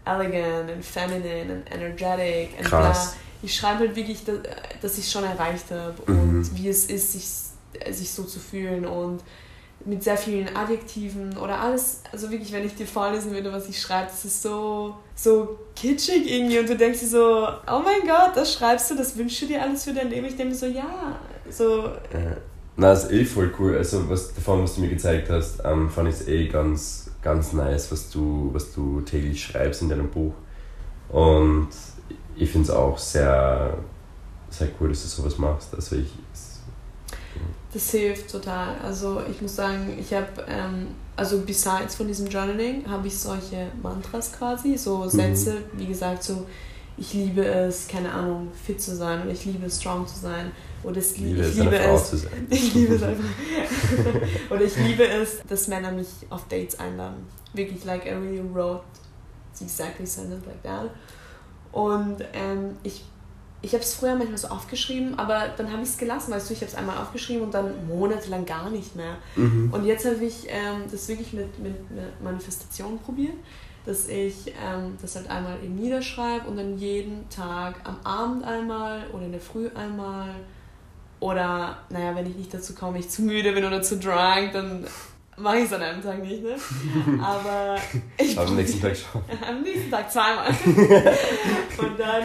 elegant 0.05 0.69
and 0.71 0.83
feminine 0.83 1.51
and 1.51 1.71
energetic 1.73 2.49
and 2.57 2.67
Krass. 2.67 3.11
bla. 3.11 3.17
Ich 3.43 3.55
schreibe 3.55 3.79
halt 3.79 3.95
wirklich, 3.95 4.23
dass, 4.23 4.37
dass 4.81 4.97
ich 4.97 5.09
schon 5.09 5.23
erreicht 5.23 5.65
habe 5.71 5.93
Mhm. 6.11 6.19
und 6.19 6.55
wie 6.57 6.69
es 6.69 6.85
ist, 6.85 7.11
sich, 7.13 7.27
sich 7.95 8.11
so 8.11 8.23
zu 8.23 8.39
fühlen 8.39 8.85
und 8.85 9.21
mit 9.83 10.03
sehr 10.03 10.15
vielen 10.17 10.55
Adjektiven 10.55 11.35
oder 11.39 11.59
alles, 11.59 12.01
also 12.11 12.29
wirklich, 12.29 12.51
wenn 12.51 12.63
ich 12.63 12.75
dir 12.75 12.85
vorlesen 12.85 13.31
würde, 13.31 13.51
was 13.51 13.67
ich 13.67 13.81
schreibe, 13.81 14.07
das 14.11 14.25
ist 14.25 14.43
so, 14.43 14.95
so 15.15 15.57
kitschig 15.75 16.31
irgendwie 16.31 16.59
und 16.59 16.69
du 16.69 16.75
denkst 16.77 16.99
dir 16.99 17.07
so, 17.07 17.47
oh 17.67 17.79
mein 17.83 18.01
Gott, 18.07 18.35
das 18.35 18.53
schreibst 18.53 18.91
du, 18.91 18.95
das 18.95 19.17
wünschst 19.17 19.41
du 19.41 19.45
dir 19.47 19.61
alles 19.63 19.83
für 19.85 19.93
dein 19.93 20.09
Leben. 20.11 20.27
Ich 20.27 20.35
denke 20.35 20.51
mir 20.53 20.55
so, 20.59 20.67
ja, 20.67 21.19
so, 21.49 21.85
Ja. 22.13 22.37
Na, 22.77 22.93
ist 22.93 23.11
eh 23.11 23.25
voll 23.25 23.51
cool. 23.59 23.75
Also 23.75 24.07
was 24.09 24.33
davon, 24.35 24.63
was 24.63 24.75
du 24.75 24.81
mir 24.81 24.89
gezeigt 24.89 25.29
hast, 25.31 25.61
ähm, 25.65 25.89
fand 25.89 26.09
ich 26.09 26.15
es 26.15 26.27
eh 26.27 26.47
ganz, 26.47 27.00
ganz 27.21 27.53
nice, 27.53 27.91
was 27.91 28.09
du, 28.09 28.49
was 28.53 28.73
du 28.73 29.01
täglich 29.01 29.43
schreibst 29.43 29.81
in 29.81 29.89
deinem 29.89 30.09
Buch. 30.09 30.33
Und 31.09 31.69
ich 32.35 32.49
finde 32.49 32.67
es 32.67 32.73
auch 32.73 32.97
sehr, 32.97 33.77
sehr 34.49 34.69
cool, 34.79 34.89
dass 34.89 35.01
du 35.03 35.07
sowas 35.07 35.37
machst. 35.37 35.73
Also 35.73 35.97
ich. 35.97 36.11
Das 37.73 37.89
hilft 37.91 38.29
total. 38.29 38.75
Also 38.83 39.21
ich 39.29 39.41
muss 39.41 39.55
sagen, 39.55 39.97
ich 39.97 40.13
habe, 40.13 40.27
ähm, 40.47 40.87
also 41.15 41.41
besides 41.41 41.95
von 41.95 42.07
diesem 42.07 42.27
Journaling, 42.27 42.89
habe 42.89 43.07
ich 43.07 43.17
solche 43.17 43.67
Mantras 43.81 44.33
quasi, 44.33 44.77
so 44.77 45.07
Sätze, 45.07 45.57
wie 45.73 45.85
gesagt, 45.85 46.23
so 46.23 46.45
ich 47.01 47.15
liebe 47.15 47.43
es, 47.43 47.87
keine 47.87 48.11
Ahnung, 48.11 48.49
fit 48.53 48.79
zu 48.79 48.95
sein 48.95 49.23
oder 49.23 49.31
ich 49.31 49.43
liebe 49.43 49.65
es, 49.65 49.81
strong 49.81 50.05
zu 50.05 50.19
sein 50.19 50.51
oder 50.83 50.97
es, 50.97 51.13
Ich 51.13 51.17
liebe 51.17 51.41
ich 51.41 51.47
es, 51.47 51.57
liebe 51.57 51.75
es, 51.79 52.09
zu 52.11 52.17
sein. 52.17 52.31
ich 52.51 52.73
liebe 52.75 52.93
es 52.93 53.01
einfach. 53.01 53.25
oder 54.51 54.61
ich 54.61 54.77
liebe 54.77 55.07
es, 55.07 55.41
dass 55.49 55.67
Männer 55.67 55.91
mich 55.91 56.09
auf 56.29 56.47
Dates 56.47 56.79
einladen. 56.79 57.25
Wirklich, 57.53 57.83
like 57.85 58.05
I 58.05 58.11
really 58.11 58.43
wrote 58.53 58.83
exactly 59.59 60.05
sentence 60.05 60.45
like 60.45 60.61
that. 60.61 60.91
Und 61.71 62.17
ähm, 62.33 62.77
ich, 62.83 63.03
ich 63.63 63.73
habe 63.73 63.83
es 63.83 63.95
früher 63.95 64.15
manchmal 64.15 64.37
so 64.37 64.49
aufgeschrieben, 64.49 65.17
aber 65.17 65.47
dann 65.57 65.71
habe 65.71 65.81
ich 65.81 65.89
es 65.89 65.97
gelassen, 65.97 66.31
weißt 66.31 66.51
du, 66.51 66.53
ich 66.53 66.61
habe 66.61 66.71
es 66.71 66.77
einmal 66.77 66.99
aufgeschrieben 66.99 67.41
und 67.41 67.53
dann 67.55 67.87
monatelang 67.87 68.45
gar 68.45 68.69
nicht 68.69 68.95
mehr. 68.95 69.17
Mhm. 69.35 69.73
Und 69.73 69.85
jetzt 69.85 70.05
habe 70.05 70.23
ich 70.23 70.45
ähm, 70.49 70.83
das 70.91 71.07
wirklich 71.07 71.33
mit, 71.33 71.57
mit, 71.57 71.89
mit 71.89 72.21
Manifestation 72.23 72.99
probiert, 72.99 73.33
dass 73.85 74.07
ich 74.07 74.47
ähm, 74.47 74.97
das 75.01 75.15
halt 75.15 75.29
einmal 75.29 75.57
eben 75.63 75.75
niederschreibe 75.75 76.47
und 76.47 76.57
dann 76.57 76.77
jeden 76.77 77.27
Tag 77.29 77.75
am 77.83 77.97
Abend 78.03 78.43
einmal 78.43 79.03
oder 79.13 79.25
in 79.25 79.31
der 79.31 79.41
Früh 79.41 79.69
einmal 79.75 80.29
oder, 81.19 81.77
naja, 81.89 82.15
wenn 82.15 82.25
ich 82.29 82.35
nicht 82.35 82.53
dazu 82.53 82.73
komme, 82.73 82.99
ich 82.99 83.09
zu 83.09 83.21
müde 83.21 83.51
bin 83.53 83.63
oder 83.65 83.81
zu 83.81 83.97
drunk, 83.97 84.51
dann 84.53 84.85
mache 85.37 85.57
ich 85.59 85.65
es 85.65 85.73
an 85.73 85.81
einem 85.81 86.01
Tag 86.01 86.21
nicht, 86.21 86.43
ne? 86.43 86.55
Aber 87.23 87.77
ich 88.17 88.37
Aber 88.37 88.47
am 88.49 88.55
nächsten 88.55 88.81
Tag 88.81 88.95
schon. 88.97 89.21
am 89.47 89.61
nächsten 89.61 89.89
Tag 89.91 90.11
zweimal. 90.11 90.47
und 91.77 91.99
dann 91.99 92.23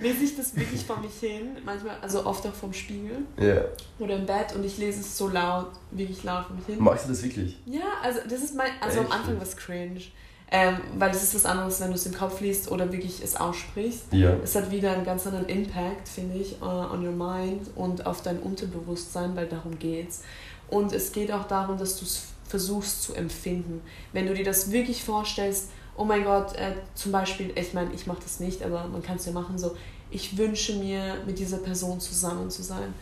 lese 0.00 0.24
ich 0.24 0.36
das 0.36 0.56
wirklich 0.56 0.84
vor 0.84 0.98
mich 0.98 1.12
hin, 1.20 1.56
manchmal, 1.64 1.96
also 2.00 2.24
oft 2.26 2.46
auch 2.46 2.54
vom 2.54 2.72
Spiegel 2.72 3.18
Ja. 3.38 3.62
oder 3.98 4.16
im 4.16 4.26
Bett 4.26 4.54
und 4.54 4.64
ich 4.64 4.78
lese 4.78 5.00
es 5.00 5.16
so 5.16 5.28
laut, 5.28 5.70
wirklich 5.90 6.22
laut 6.24 6.46
vor 6.46 6.56
mich 6.56 6.66
hin. 6.66 6.76
Magst 6.78 7.04
du 7.06 7.10
das 7.10 7.22
wirklich? 7.22 7.58
Ja, 7.66 7.82
also 8.02 8.20
das 8.24 8.42
ist 8.42 8.54
mein, 8.56 8.70
also 8.80 9.00
am? 9.00 9.12
Anfang 9.12 9.40
was 9.40 9.56
cringe. 9.56 10.00
Ähm, 10.54 10.76
weil 10.98 11.10
es 11.10 11.22
ist 11.22 11.34
was 11.34 11.46
anderes, 11.46 11.80
wenn 11.80 11.88
du 11.88 11.94
es 11.94 12.04
im 12.04 12.12
Kopf 12.12 12.42
liest 12.42 12.70
oder 12.70 12.92
wirklich 12.92 13.22
es 13.24 13.36
aussprichst. 13.36 14.12
Ja. 14.12 14.36
Es 14.44 14.54
hat 14.54 14.70
wieder 14.70 14.92
einen 14.92 15.06
ganz 15.06 15.26
anderen 15.26 15.46
Impact, 15.46 16.06
finde 16.06 16.36
ich, 16.36 16.60
uh, 16.60 16.66
on 16.66 17.06
your 17.06 17.12
mind 17.12 17.70
und 17.74 18.04
auf 18.04 18.20
dein 18.20 18.38
Unterbewusstsein, 18.38 19.34
weil 19.34 19.46
darum 19.46 19.78
geht's. 19.78 20.20
Und 20.68 20.92
es 20.92 21.12
geht 21.12 21.32
auch 21.32 21.48
darum, 21.48 21.78
dass 21.78 21.96
du 21.98 22.04
es 22.04 22.24
versuchst 22.46 23.02
zu 23.02 23.14
empfinden. 23.14 23.80
Wenn 24.12 24.26
du 24.26 24.34
dir 24.34 24.44
das 24.44 24.70
wirklich 24.70 25.02
vorstellst, 25.02 25.70
oh 25.96 26.04
mein 26.04 26.22
Gott, 26.22 26.54
äh, 26.56 26.72
zum 26.94 27.12
Beispiel, 27.12 27.50
ich 27.54 27.72
meine, 27.72 27.90
ich 27.94 28.06
mache 28.06 28.20
das 28.22 28.38
nicht, 28.38 28.62
aber 28.62 28.86
man 28.88 29.02
kann 29.02 29.16
es 29.16 29.24
ja 29.24 29.32
machen, 29.32 29.56
so, 29.56 29.74
ich 30.10 30.36
wünsche 30.36 30.74
mir, 30.74 31.16
mit 31.24 31.38
dieser 31.38 31.58
Person 31.58 31.98
zusammen 31.98 32.50
zu 32.50 32.62
sein. 32.62 32.92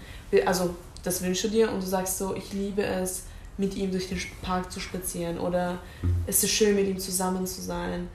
Also, 0.47 0.77
das 1.03 1.21
wünsche 1.23 1.51
dir 1.51 1.73
und 1.73 1.83
du 1.83 1.87
sagst 1.87 2.19
so, 2.19 2.37
ich 2.37 2.53
liebe 2.53 2.85
es, 2.85 3.25
mit 3.59 3.77
ihm 3.77 3.91
durch 3.91 4.09
den 4.09 4.19
Park 4.43 4.73
zu 4.73 4.81
spazieren 4.81 5.39
oder 5.39 5.79
Mhm. 6.03 6.15
es 6.27 6.43
ist 6.43 6.51
schön, 6.51 6.75
mit 6.77 6.89
ihm 6.89 6.99
zusammen 6.99 7.47
zu 7.47 7.61
sein 7.61 8.09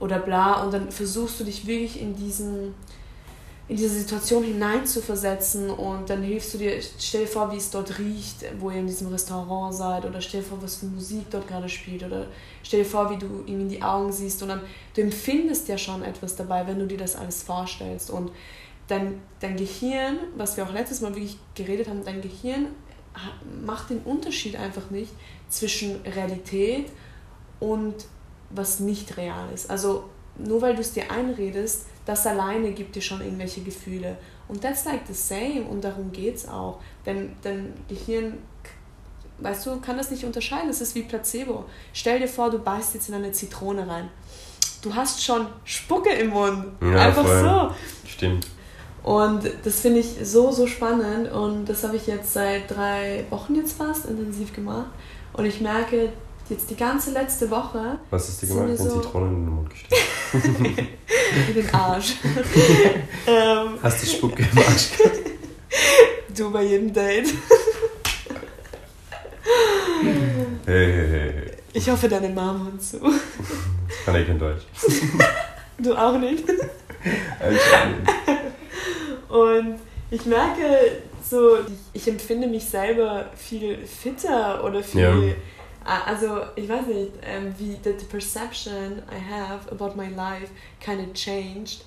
oder 0.00 0.18
bla. 0.18 0.62
Und 0.62 0.72
dann 0.72 0.90
versuchst 0.90 1.40
du 1.40 1.44
dich 1.44 1.66
wirklich 1.66 2.00
in 2.00 2.14
diesen 2.16 2.74
in 3.68 3.76
diese 3.76 3.98
Situation 3.98 4.44
hineinzuversetzen 4.44 5.70
und 5.70 6.08
dann 6.08 6.22
hilfst 6.22 6.54
du 6.54 6.58
dir, 6.58 6.80
stell 7.00 7.22
dir 7.22 7.26
vor, 7.26 7.50
wie 7.50 7.56
es 7.56 7.68
dort 7.68 7.98
riecht, 7.98 8.44
wo 8.60 8.70
ihr 8.70 8.78
in 8.78 8.86
diesem 8.86 9.08
Restaurant 9.08 9.74
seid 9.74 10.04
oder 10.04 10.20
stell 10.20 10.40
dir 10.40 10.46
vor, 10.46 10.62
was 10.62 10.76
für 10.76 10.86
Musik 10.86 11.26
dort 11.30 11.48
gerade 11.48 11.68
spielt 11.68 12.04
oder 12.04 12.26
stell 12.62 12.84
dir 12.84 12.88
vor, 12.88 13.10
wie 13.10 13.16
du 13.16 13.42
ihm 13.46 13.62
in 13.62 13.68
die 13.68 13.82
Augen 13.82 14.12
siehst 14.12 14.40
und 14.42 14.50
dann, 14.50 14.60
du 14.94 15.00
empfindest 15.00 15.66
ja 15.66 15.76
schon 15.76 16.04
etwas 16.04 16.36
dabei, 16.36 16.64
wenn 16.68 16.78
du 16.78 16.86
dir 16.86 16.98
das 16.98 17.16
alles 17.16 17.42
vorstellst 17.42 18.08
und 18.10 18.30
dein, 18.86 19.20
dein 19.40 19.56
Gehirn, 19.56 20.18
was 20.36 20.56
wir 20.56 20.62
auch 20.64 20.72
letztes 20.72 21.00
Mal 21.00 21.10
wirklich 21.16 21.36
geredet 21.56 21.88
haben, 21.88 22.04
dein 22.04 22.22
Gehirn 22.22 22.66
macht 23.64 23.90
den 23.90 23.98
Unterschied 24.00 24.56
einfach 24.56 24.90
nicht 24.90 25.12
zwischen 25.48 26.00
Realität 26.02 26.86
und 27.60 27.94
was 28.50 28.80
nicht 28.80 29.16
real 29.16 29.48
ist. 29.54 29.70
Also 29.70 30.04
nur 30.38 30.60
weil 30.62 30.74
du 30.74 30.80
es 30.80 30.92
dir 30.92 31.10
einredest, 31.10 31.86
das 32.04 32.26
alleine 32.26 32.72
gibt 32.72 32.94
dir 32.94 33.02
schon 33.02 33.20
irgendwelche 33.20 33.62
Gefühle. 33.62 34.16
Und 34.48 34.62
that's 34.62 34.84
like 34.84 35.00
the 35.08 35.14
same 35.14 35.62
und 35.68 35.82
darum 35.82 36.12
geht's 36.12 36.46
auch. 36.46 36.78
Denn 37.04 37.34
dein 37.42 37.72
Gehirn, 37.88 38.34
weißt 39.38 39.66
du, 39.66 39.80
kann 39.80 39.96
das 39.96 40.10
nicht 40.10 40.24
unterscheiden. 40.24 40.70
Es 40.70 40.80
ist 40.80 40.94
wie 40.94 41.02
Placebo. 41.02 41.64
Stell 41.92 42.20
dir 42.20 42.28
vor, 42.28 42.50
du 42.50 42.58
beißt 42.58 42.94
jetzt 42.94 43.08
in 43.08 43.14
eine 43.16 43.32
Zitrone 43.32 43.88
rein. 43.88 44.08
Du 44.82 44.94
hast 44.94 45.24
schon 45.24 45.46
Spucke 45.64 46.10
im 46.10 46.28
Mund. 46.28 46.64
Ja, 46.80 47.06
Einfach 47.06 47.24
voll. 47.26 47.40
so. 47.40 48.08
Stimmt. 48.08 48.46
Und 49.06 49.42
das 49.64 49.80
finde 49.80 50.00
ich 50.00 50.16
so, 50.22 50.50
so 50.52 50.66
spannend 50.66 51.30
und 51.32 51.64
das 51.66 51.84
habe 51.84 51.96
ich 51.96 52.06
jetzt 52.06 52.32
seit 52.32 52.70
drei 52.70 53.24
Wochen 53.30 53.54
jetzt 53.54 53.78
fast 53.78 54.04
intensiv 54.06 54.52
gemacht. 54.52 54.90
Und 55.32 55.46
ich 55.46 55.60
merke 55.60 56.12
jetzt 56.50 56.68
die 56.70 56.76
ganze 56.76 57.12
letzte 57.12 57.50
Woche 57.50 57.98
Was 58.10 58.28
hast 58.28 58.42
du 58.42 58.46
Sind 58.46 58.56
gemacht? 58.56 58.78
Den 58.78 58.90
so- 58.90 59.00
Zitronen 59.00 59.28
in 59.36 59.44
den 59.46 59.54
Mund 59.54 59.70
gesteckt. 59.70 60.02
in 61.48 61.54
den 61.54 61.74
Arsch. 61.74 62.16
ähm, 63.26 63.78
Hast 63.82 64.02
du 64.02 64.06
Spucke 64.06 64.42
im 64.52 64.58
Arsch 64.58 64.90
du 66.36 66.50
bei 66.50 66.62
jedem 66.62 66.92
Date. 66.92 67.32
Hey, 70.66 70.92
hey, 70.92 71.08
hey. 71.08 71.32
Ich 71.72 71.88
hoffe, 71.88 72.08
deine 72.08 72.28
Mama 72.28 72.64
hört 72.64 72.82
zu. 72.82 72.98
Kann 74.04 74.16
ich 74.16 74.26
kein 74.26 74.38
Deutsch. 74.38 74.62
Du 75.78 75.94
auch 75.94 76.18
nicht. 76.18 76.42
Anscheinend. 77.38 78.08
Und 79.28 79.78
ich 80.10 80.24
merke 80.24 81.02
so, 81.22 81.58
ich, 81.92 82.06
empfinde 82.06 82.46
mich 82.46 82.64
selber 82.64 83.26
viel 83.34 83.78
fitter 83.86 84.62
oder 84.64 84.82
viel. 84.82 85.00
Ja. 85.00 85.34
Also, 86.06 86.40
ich 86.56 86.68
weiß 86.68 86.86
nicht, 86.86 87.12
ähm, 87.22 87.54
wie 87.58 87.76
the, 87.82 87.94
the 87.98 88.06
perception 88.06 89.02
I 89.10 89.32
have 89.32 89.70
about 89.70 89.96
my 89.96 90.08
life 90.08 90.50
kind 90.80 91.00
of 91.00 91.12
changed. 91.14 91.84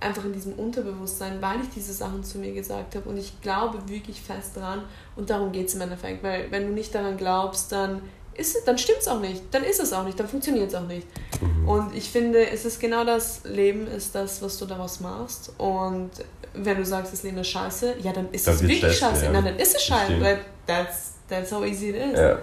Einfach 0.00 0.24
in 0.24 0.32
diesem 0.32 0.54
Unterbewusstsein, 0.54 1.40
weil 1.40 1.60
ich 1.62 1.70
diese 1.74 1.92
Sachen 1.92 2.22
zu 2.22 2.38
mir 2.38 2.52
gesagt 2.52 2.94
habe. 2.94 3.08
Und 3.08 3.16
ich 3.16 3.40
glaube 3.40 3.88
wirklich 3.88 4.20
fest 4.20 4.56
dran. 4.56 4.84
Und 5.16 5.30
darum 5.30 5.50
geht 5.50 5.68
es 5.68 5.74
im 5.74 5.80
Endeffekt. 5.80 6.22
Weil, 6.22 6.50
wenn 6.50 6.66
du 6.68 6.72
nicht 6.72 6.94
daran 6.94 7.16
glaubst, 7.16 7.72
dann, 7.72 8.02
ist 8.34 8.56
dann 8.66 8.78
stimmt 8.78 8.98
es 9.00 9.08
auch 9.08 9.20
nicht. 9.20 9.42
Dann 9.52 9.64
ist 9.64 9.80
es 9.80 9.92
auch 9.92 10.04
nicht. 10.04 10.18
Dann 10.18 10.28
funktioniert 10.28 10.68
es 10.68 10.74
auch 10.74 10.86
nicht. 10.86 11.06
Mhm. 11.40 11.68
Und 11.68 11.94
ich 11.94 12.10
finde, 12.10 12.50
es 12.50 12.64
ist 12.64 12.80
genau 12.80 13.04
das 13.04 13.42
Leben, 13.44 13.86
ist 13.86 14.14
das, 14.14 14.42
was 14.42 14.58
du 14.58 14.66
daraus 14.66 15.00
machst. 15.00 15.52
Und 15.58 16.10
wenn 16.54 16.76
du 16.76 16.84
sagst, 16.84 17.12
das 17.12 17.22
Leben 17.22 17.38
ist 17.38 17.48
scheiße, 17.48 17.96
ja, 18.00 18.12
dann 18.12 18.28
ist 18.30 18.46
Dann 18.46 18.54
es 18.54 18.62
wirklich 18.62 18.80
scheiße, 18.80 18.98
scheiße. 18.98 19.24
ja. 19.26 19.32
Nein, 19.32 19.44
dann 19.44 19.56
ist 19.56 19.76
es 19.76 19.82
scheiße. 19.82 20.20
Weil 20.20 20.38
that's, 20.66 21.12
that's 21.28 21.52
how 21.52 21.64
easy 21.64 21.90
it 21.90 21.96
is. 21.96 22.18
Ja. 22.18 22.38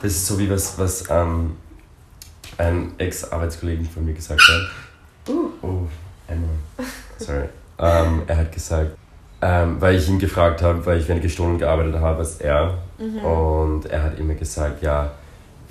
Das 0.00 0.12
ist 0.12 0.26
so 0.26 0.38
wie 0.38 0.48
was, 0.50 0.78
was 0.78 1.04
ähm, 1.10 1.56
ein 2.58 2.92
Ex-Arbeitskollegen 2.98 3.86
von 3.86 4.04
mir 4.04 4.14
gesagt 4.14 4.40
hat. 4.40 5.32
Uh. 5.32 5.48
Oh, 5.62 5.68
einmal. 6.28 6.50
Sorry. 7.18 7.44
ähm, 7.78 8.22
er 8.26 8.36
hat 8.36 8.52
gesagt, 8.52 8.96
ähm, 9.40 9.80
weil 9.80 9.96
ich 9.96 10.08
ihn 10.08 10.18
gefragt 10.18 10.62
habe, 10.62 10.84
weil 10.86 10.98
ich 10.98 11.08
weniger 11.08 11.28
Stunden 11.28 11.58
gearbeitet 11.58 11.96
habe 11.96 12.18
als 12.18 12.36
er. 12.36 12.78
Mhm. 12.98 13.18
Und 13.24 13.86
er 13.86 14.02
hat 14.04 14.18
immer 14.18 14.34
gesagt, 14.34 14.82
ja, 14.82 15.10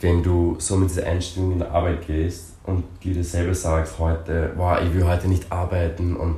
wenn 0.01 0.23
du 0.23 0.55
so 0.59 0.75
mit 0.75 0.89
dieser 0.89 1.05
Einstellung 1.05 1.53
in 1.53 1.59
der 1.59 1.71
Arbeit 1.71 2.05
gehst 2.07 2.55
und 2.63 2.83
dir 3.03 3.23
selber 3.23 3.53
sagst, 3.55 3.99
heute, 3.99 4.51
wow, 4.55 4.79
ich 4.81 4.93
will 4.93 5.05
heute 5.05 5.27
nicht 5.27 5.51
arbeiten 5.51 6.15
und 6.15 6.37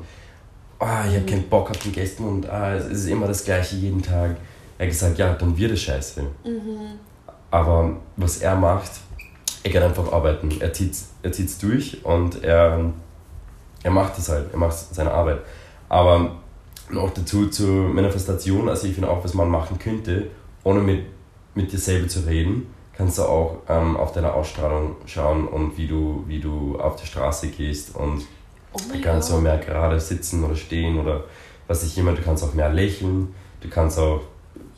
oh, 0.83 1.09
ich 1.09 1.15
habe 1.15 1.25
keinen 1.25 1.49
Bock 1.49 1.69
auf 1.71 1.77
den 1.77 1.91
Gästen 1.91 2.25
und 2.25 2.49
ah, 2.49 2.75
es 2.75 2.85
ist 2.85 3.07
immer 3.07 3.27
das 3.27 3.43
Gleiche 3.43 3.75
jeden 3.75 4.01
Tag. 4.01 4.37
Er 4.77 4.85
hat 4.85 4.91
gesagt, 4.91 5.17
ja, 5.17 5.33
dann 5.33 5.57
wird 5.57 5.71
es 5.71 5.81
scheiße. 5.81 6.21
Mhm. 6.21 6.99
Aber 7.51 7.97
was 8.17 8.37
er 8.37 8.55
macht, 8.55 8.91
er 9.63 9.71
geht 9.71 9.81
einfach 9.81 10.11
arbeiten. 10.11 10.49
Er 10.59 10.73
zieht 10.73 10.93
es 10.93 11.13
er 11.23 11.31
zieht's 11.31 11.57
durch 11.57 12.03
und 12.05 12.43
er, 12.43 12.91
er 13.81 13.91
macht 13.91 14.17
es 14.17 14.29
halt, 14.29 14.51
er 14.51 14.59
macht 14.59 14.75
seine 14.77 15.11
Arbeit. 15.11 15.39
Aber 15.89 16.35
noch 16.89 17.11
dazu 17.11 17.47
zur 17.47 17.89
Manifestation, 17.89 18.69
also 18.69 18.87
ich 18.87 18.93
finde 18.93 19.09
auch, 19.09 19.23
was 19.23 19.33
man 19.33 19.49
machen 19.49 19.79
könnte, 19.79 20.27
ohne 20.63 20.81
mit, 20.81 21.05
mit 21.55 21.71
dir 21.71 21.79
selber 21.79 22.07
zu 22.07 22.19
reden, 22.21 22.67
kannst 22.95 23.17
du 23.17 23.23
auch 23.23 23.59
ähm, 23.69 23.97
auf 23.97 24.11
deine 24.11 24.33
Ausstrahlung 24.33 24.97
schauen 25.05 25.47
und 25.47 25.77
wie 25.77 25.87
du, 25.87 26.23
wie 26.27 26.39
du 26.39 26.77
auf 26.79 26.97
die 26.97 27.07
Straße 27.07 27.47
gehst 27.47 27.95
und 27.95 28.25
Oh 28.73 28.79
du 28.91 29.01
kannst 29.01 29.31
Gott. 29.31 29.41
mehr 29.41 29.57
gerade 29.57 29.99
sitzen 29.99 30.43
oder 30.43 30.55
stehen 30.55 30.99
oder 30.99 31.23
was 31.67 31.83
ich 31.83 31.97
immer, 31.97 32.13
du 32.13 32.21
kannst 32.21 32.43
auch 32.43 32.53
mehr 32.53 32.69
lächeln, 32.69 33.33
du 33.61 33.69
kannst 33.69 33.97
auch 33.99 34.21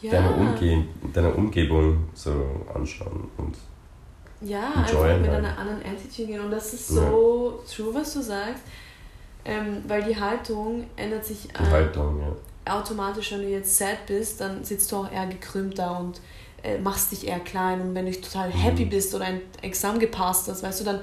Ja, 0.02 0.12
deine, 0.12 0.32
Umge 0.34 0.86
deine 1.14 1.32
Umgebung 1.34 2.06
so 2.14 2.32
anschauen 2.74 3.30
und 3.38 3.56
ja 4.42 4.74
enjoyen 4.86 5.16
einfach 5.16 5.22
mit 5.22 5.30
halt. 5.32 5.46
einer 5.46 5.58
anderen 5.58 5.80
Attitude 5.82 6.28
gehen. 6.28 6.42
Und 6.42 6.52
das 6.52 6.74
ist 6.74 6.90
so 6.90 7.64
true, 7.74 7.94
was 7.94 8.14
du 8.14 8.22
sagst. 8.22 8.64
Ähm, 9.48 9.84
weil 9.88 10.04
die 10.04 10.20
Haltung 10.20 10.86
ändert 10.96 11.24
sich 11.24 11.48
die 11.48 11.64
äh, 11.64 11.70
Haltung, 11.70 12.20
ja. 12.20 12.74
automatisch, 12.74 13.32
wenn 13.32 13.42
du 13.44 13.48
jetzt 13.50 13.78
sad 13.78 14.06
bist, 14.08 14.42
dann 14.42 14.64
sitzt 14.64 14.92
du 14.92 14.96
auch 14.98 15.12
eher 15.12 15.28
gekrümmt 15.28 15.78
da 15.78 15.98
und 15.98 16.20
äh, 16.64 16.80
machst 16.80 17.12
dich 17.12 17.28
eher 17.28 17.40
klein. 17.40 17.80
Und 17.80 17.94
wenn 17.94 18.08
du 18.08 18.12
total 18.20 18.50
happy 18.52 18.86
Mhm. 18.86 18.90
bist 18.90 19.14
oder 19.14 19.26
ein 19.26 19.42
Examen 19.62 20.00
gepasst 20.00 20.48
hast, 20.50 20.64
weißt 20.64 20.82
du, 20.82 20.86
dann 20.86 21.00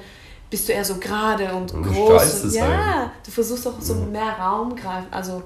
bist 0.52 0.68
du 0.68 0.72
eher 0.74 0.84
so 0.84 0.96
gerade 0.96 1.52
und, 1.54 1.72
Und 1.72 1.82
groß. 1.82 2.44
Und, 2.44 2.52
ja, 2.52 3.10
du 3.24 3.30
versuchst 3.30 3.66
auch 3.66 3.80
so 3.80 3.94
Mhm. 3.94 4.12
mehr 4.12 4.36
Raum 4.38 4.76
greifen, 4.76 5.06
also 5.10 5.42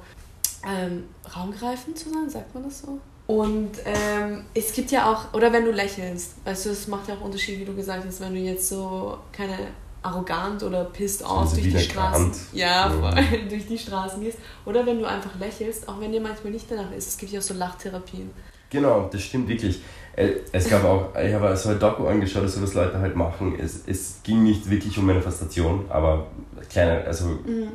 ähm, 0.68 1.04
raumgreifend 1.34 1.96
zu 1.96 2.10
sein, 2.10 2.28
sagt 2.28 2.52
man 2.52 2.64
das 2.64 2.80
so? 2.80 2.98
Und 3.28 3.70
ähm, 3.84 4.44
es 4.52 4.72
gibt 4.72 4.90
ja 4.90 5.10
auch, 5.10 5.32
oder 5.32 5.52
wenn 5.52 5.64
du 5.64 5.70
lächelst, 5.70 6.34
weißt 6.44 6.66
du, 6.66 6.70
es 6.70 6.88
macht 6.88 7.08
ja 7.08 7.14
auch 7.14 7.20
Unterschied, 7.20 7.60
wie 7.60 7.64
du 7.64 7.74
gesagt 7.74 8.04
hast, 8.04 8.20
wenn 8.20 8.34
du 8.34 8.40
jetzt 8.40 8.68
so 8.68 9.16
keine 9.32 9.56
arrogant 10.02 10.62
oder 10.64 10.84
pissed 10.84 11.22
off 11.24 11.52
durch 11.52 11.62
die 11.72 11.78
Straßen, 11.78 12.32
ja, 12.52 12.90
voll, 12.90 13.14
durch 13.48 13.66
die 13.68 13.78
Straßen 13.78 14.20
gehst, 14.20 14.38
oder 14.64 14.84
wenn 14.86 14.98
du 14.98 15.04
einfach 15.04 15.36
lächelst, 15.38 15.88
auch 15.88 16.00
wenn 16.00 16.10
dir 16.12 16.20
manchmal 16.20 16.52
nicht 16.52 16.66
danach 16.68 16.90
ist. 16.92 17.08
Es 17.08 17.16
gibt 17.16 17.30
ja 17.32 17.38
auch 17.38 17.44
so 17.44 17.54
Lachtherapien. 17.54 18.30
Genau, 18.70 19.08
das 19.12 19.22
stimmt 19.22 19.48
wirklich. 19.48 19.80
Äh, 20.16 20.30
Es 20.52 20.68
gab 20.68 20.82
auch, 20.84 21.14
ich 21.16 21.32
habe 21.34 21.54
so 21.56 21.68
ein 21.68 21.78
Doku 21.78 22.06
angeschaut, 22.06 22.42
also 22.42 22.62
was 22.62 22.74
Leute 22.74 22.98
halt 22.98 23.14
machen. 23.14 23.54
Es, 23.60 23.82
es 23.86 24.20
ging 24.22 24.42
nicht 24.42 24.68
wirklich 24.68 24.96
um 24.98 25.06
Manifestation, 25.06 25.84
aber 25.88 26.26
kleine, 26.70 27.04
also 27.04 27.26
Mhm. 27.26 27.68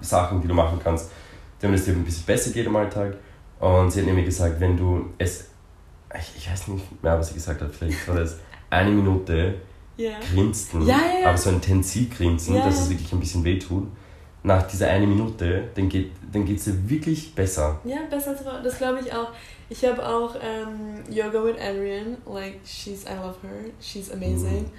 Sachen, 0.00 0.40
die 0.40 0.48
du 0.48 0.54
machen 0.54 0.80
kannst, 0.82 1.10
damit 1.60 1.78
es 1.78 1.84
dir 1.84 1.92
ein 1.92 2.04
bisschen 2.04 2.24
besser 2.24 2.50
geht 2.50 2.66
im 2.66 2.74
Alltag. 2.76 3.14
Und 3.60 3.90
sie 3.92 4.00
hat 4.00 4.06
nämlich 4.06 4.24
gesagt, 4.26 4.58
wenn 4.60 4.76
du 4.76 5.06
es, 5.18 5.46
ich, 6.18 6.32
ich 6.38 6.50
weiß 6.50 6.68
nicht 6.68 7.02
mehr, 7.02 7.18
was 7.18 7.28
sie 7.28 7.34
gesagt 7.34 7.60
hat, 7.62 7.72
vielleicht 7.74 8.06
war 8.08 8.16
das 8.16 8.36
eine 8.70 8.90
Minute 8.90 9.54
Ja. 9.96 10.18
grinsten, 10.20 10.82
Ja, 10.86 10.96
ja, 10.96 11.20
ja. 11.22 11.28
aber 11.28 11.38
so 11.38 11.50
ein 11.50 11.60
Tensi-Grinsen, 11.60 12.62
dass 12.62 12.80
es 12.80 12.90
wirklich 12.90 13.12
ein 13.12 13.20
bisschen 13.20 13.44
wehtut. 13.44 13.86
Nach 14.44 14.66
dieser 14.66 14.88
eine 14.88 15.06
Minute, 15.06 15.68
dann 15.74 15.88
geht 15.88 16.10
dann 16.32 16.44
geht's 16.44 16.64
dir 16.64 16.88
wirklich 16.88 17.34
besser. 17.34 17.78
Ja, 17.84 17.98
besser 18.10 18.30
als 18.30 18.40
das 18.64 18.78
glaube 18.78 19.00
ich 19.00 19.12
auch. 19.12 19.28
Ich 19.68 19.84
habe 19.84 20.04
auch 20.04 20.34
ähm, 20.42 21.02
Yoga 21.10 21.44
with 21.44 21.56
Adrian, 21.60 22.16
like 22.26 22.58
she's, 22.64 23.04
I 23.04 23.14
love 23.14 23.36
her, 23.42 23.70
she's 23.80 24.10
amazing. 24.10 24.70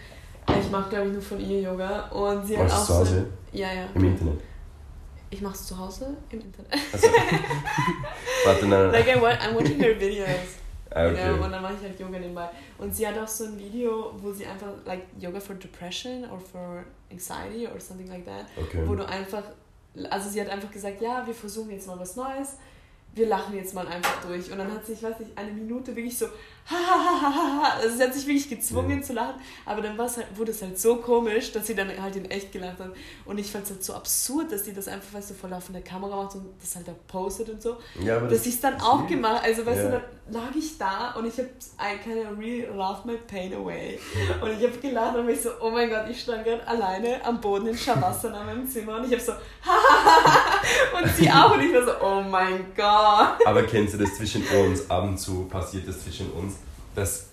Ich 0.48 0.70
mache 0.70 0.90
glaube 0.90 1.08
ich 1.08 1.14
nur 1.14 1.22
von 1.22 1.40
ihr 1.40 1.62
Yoga 1.62 2.08
und 2.10 2.46
sie 2.46 2.58
hat 2.58 2.68
Machst 2.68 2.76
auch 2.76 2.86
zu 2.86 2.94
so, 2.94 3.00
Hause 3.00 3.26
ja 3.54 3.68
ja. 3.74 3.86
im 3.94 4.04
Internet? 4.04 4.40
Ich 5.30 5.42
mache 5.42 5.54
es 5.54 5.66
zu 5.66 5.78
Hause 5.78 6.16
im 6.30 6.42
Internet. 6.42 6.72
Also, 6.92 7.08
warte, 8.46 8.68
nein, 8.68 8.92
like 8.92 9.08
nein. 9.08 9.18
I 9.18 9.22
wa 9.22 9.30
I'm 9.30 9.56
watching 9.56 9.80
her 9.80 10.00
videos. 10.00 10.63
Ah, 10.94 11.08
okay. 11.08 11.32
und 11.32 11.52
dann 11.52 11.62
mache 11.62 11.74
ich 11.74 11.88
halt 11.88 12.00
Yoga 12.00 12.20
nebenbei. 12.20 12.50
Und 12.78 12.96
sie 12.96 13.08
hat 13.08 13.18
auch 13.18 13.28
so 13.28 13.46
ein 13.46 13.58
Video, 13.58 14.14
wo 14.18 14.32
sie 14.32 14.46
einfach, 14.46 14.74
like 14.86 15.06
Yoga 15.20 15.40
for 15.40 15.56
Depression 15.56 16.26
or 16.30 16.40
for 16.40 16.84
Anxiety 17.12 17.68
or 17.68 17.80
something 17.80 18.08
like 18.08 18.26
that, 18.26 18.46
okay. 18.58 18.84
wo 18.86 18.96
du 18.96 19.08
einfach, 19.08 19.44
also 20.10 20.30
sie 20.30 20.42
hat 20.42 20.50
einfach 20.50 20.72
gesagt, 20.72 21.02
ja, 21.02 21.26
wir 21.26 21.34
versuchen 21.34 21.72
jetzt 21.72 21.88
mal 21.88 22.00
was 22.00 22.16
Neues, 22.16 22.58
wir 23.16 23.28
lachen 23.28 23.56
jetzt 23.56 23.74
mal 23.74 23.88
einfach 23.88 24.22
durch. 24.26 24.52
Und 24.52 24.58
dann 24.58 24.72
hat 24.72 24.86
sie, 24.86 24.94
ich 24.94 25.04
weiß 25.04 25.20
nicht, 25.20 25.38
eine 25.38 25.52
Minute 25.52 25.96
wirklich 25.96 26.18
so, 26.18 26.28
ha, 26.70 27.74
also 27.82 27.96
sie 27.98 28.04
hat 28.04 28.14
sich 28.14 28.26
wirklich 28.26 28.50
gezwungen 28.50 29.00
Ja. 29.00 29.02
zu 29.02 29.14
lachen, 29.14 29.36
aber 29.66 29.82
dann 29.82 29.98
halt, 29.98 30.26
wurde 30.36 30.52
es 30.52 30.62
halt 30.62 30.80
so 30.80 30.98
komisch, 30.98 31.52
dass 31.52 31.68
sie 31.68 31.76
dann 31.76 31.90
halt 32.02 32.16
in 32.16 32.26
echt 32.30 32.52
gelacht 32.52 32.80
hat. 32.80 32.92
Und 33.26 33.38
ich 33.38 33.52
fand 33.52 33.66
es 33.66 33.72
halt 33.72 33.84
so 33.84 33.94
absurd, 33.94 34.52
dass 34.52 34.66
sie 34.66 34.74
das 34.74 34.88
einfach, 34.88 35.14
weißt 35.14 35.32
du, 35.32 35.34
vor 35.34 35.50
laufender 35.50 35.82
Kamera 35.82 36.24
macht 36.24 36.36
und 36.36 36.46
das 36.62 36.76
halt 36.76 36.88
auch 36.90 37.08
postet 37.08 37.50
und 37.50 37.62
so. 37.62 37.78
Ja, 38.02 38.18
aber 38.18 38.28
dass 38.28 38.46
ich 38.46 38.56
es 38.56 38.62
dann 38.62 38.76
das 38.76 38.84
auch 38.84 39.02
ist- 39.04 39.10
gemacht 39.10 39.42
Also, 39.44 39.66
weißt 39.66 39.78
Ja. 39.84 39.86
du, 39.86 39.92
dann 39.92 40.04
lag 40.34 40.56
ich 40.58 40.78
da 40.78 41.12
und 41.16 41.26
ich 41.26 41.38
habe 41.38 41.50
I 41.80 42.22
of 42.32 42.38
really 42.40 42.66
laughed 42.74 43.06
my 43.06 43.18
pain 43.28 43.54
away. 43.54 44.00
Und 44.42 44.52
ich 44.52 44.64
habe 44.66 44.78
gelacht 44.82 45.16
und 45.18 45.26
mich 45.26 45.42
so, 45.42 45.50
oh 45.62 45.70
mein 45.70 45.90
Gott, 45.90 46.06
ich 46.10 46.22
stand 46.22 46.44
gerade 46.46 46.66
alleine 46.66 47.24
am 47.26 47.42
Boden 47.42 47.68
in 47.68 47.78
Shavasana 47.78 48.40
in 48.42 48.46
meinem 48.46 48.68
Zimmer 48.70 48.98
und 48.98 49.06
ich 49.06 49.12
habe 49.12 49.22
so, 49.22 49.34
und 50.98 51.16
sie 51.16 51.30
auch 51.30 51.54
und 51.54 51.62
ich 51.62 51.74
war 51.74 51.86
so, 51.86 51.92
oh 52.02 52.22
mein 52.22 52.66
Gott. 52.76 53.46
Aber 53.46 53.64
kennst 53.64 53.96
du 53.96 53.98
das 53.98 54.16
zwischen 54.16 54.44
uns? 54.48 54.90
Ab 54.90 55.04
und 55.04 55.18
zu 55.18 55.46
passiert 55.46 55.88
das 55.88 56.04
zwischen 56.04 56.32
uns, 56.32 56.53
dass 56.96 57.28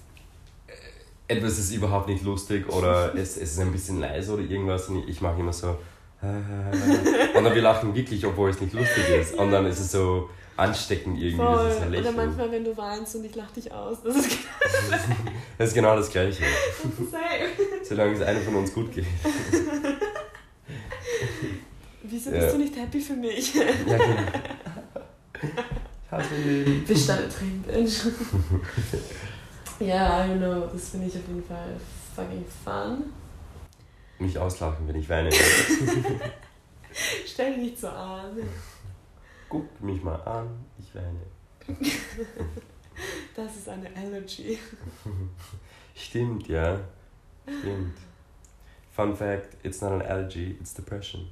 äh, 1.28 1.34
etwas 1.34 1.58
ist 1.58 1.72
überhaupt 1.72 2.08
nicht 2.08 2.24
lustig 2.24 2.68
oder 2.68 3.14
es, 3.16 3.36
es 3.36 3.52
ist 3.52 3.60
ein 3.60 3.72
bisschen 3.72 4.00
leise 4.00 4.32
oder 4.34 4.42
irgendwas 4.42 4.88
und 4.88 5.08
ich 5.08 5.20
mache 5.20 5.40
immer 5.40 5.52
so. 5.52 5.76
Und 6.22 7.44
dann 7.44 7.54
wir 7.54 7.62
lachen 7.62 7.94
wirklich, 7.94 8.26
obwohl 8.26 8.50
es 8.50 8.60
nicht 8.60 8.74
lustig 8.74 9.08
ist. 9.08 9.32
Und 9.36 9.50
dann 9.52 9.64
ist 9.64 9.78
es 9.78 9.92
so 9.92 10.28
ansteckend 10.54 11.18
irgendwie, 11.18 11.40
Oder 11.40 12.12
manchmal, 12.12 12.52
wenn 12.52 12.62
du 12.62 12.76
weinst 12.76 13.16
und 13.16 13.24
ich 13.24 13.34
lach 13.34 13.50
dich 13.52 13.72
aus. 13.72 14.02
Das 14.04 14.16
ist 14.16 14.28
Das 15.56 15.68
ist 15.68 15.74
genau 15.74 15.96
das 15.96 16.10
Gleiche. 16.10 16.42
Solange 17.88 18.12
es 18.16 18.20
einem 18.20 18.42
von 18.42 18.56
uns 18.56 18.74
gut 18.74 18.92
geht. 18.92 19.06
Wieso 22.02 22.30
Ja. 22.30 22.40
bist 22.40 22.54
du 22.54 22.58
nicht 22.58 22.76
happy 22.76 23.00
für 23.00 23.14
mich? 23.14 23.54
Ja, 23.54 23.62
genau. 23.86 24.04
Ich 25.42 26.10
hasse. 26.10 26.34
Bist 26.86 27.08
deine 27.08 27.28
Tränen, 27.28 27.64
Mensch. 27.66 28.00
Ja, 29.80 30.26
you 30.26 30.36
know, 30.36 30.66
das 30.66 30.90
finde 30.90 31.06
ich 31.06 31.16
auf 31.16 31.26
jeden 31.26 31.42
Fall 31.42 31.74
fucking 32.14 32.44
fun. 32.64 33.12
Mich 34.18 34.38
auslachen, 34.38 34.86
wenn 34.86 34.96
ich 34.96 35.08
weine. 35.08 35.30
Stell 37.26 37.54
dich 37.54 37.62
nicht 37.62 37.80
so 37.80 37.88
an. 37.88 38.36
Guck 39.48 39.80
mich 39.80 40.02
mal 40.02 40.20
an, 40.22 40.48
ich 40.78 40.94
weine. 40.94 41.20
Das 43.34 43.56
ist 43.56 43.68
eine 43.68 43.88
Allergy. 43.96 44.58
Stimmt, 45.94 46.48
ja. 46.48 46.78
Stimmt. 47.46 47.96
Fun 48.92 49.16
fact, 49.16 49.56
it's 49.62 49.80
not 49.80 49.92
an 49.92 50.02
allergy, 50.02 50.56
it's 50.60 50.74
depression. 50.74 51.26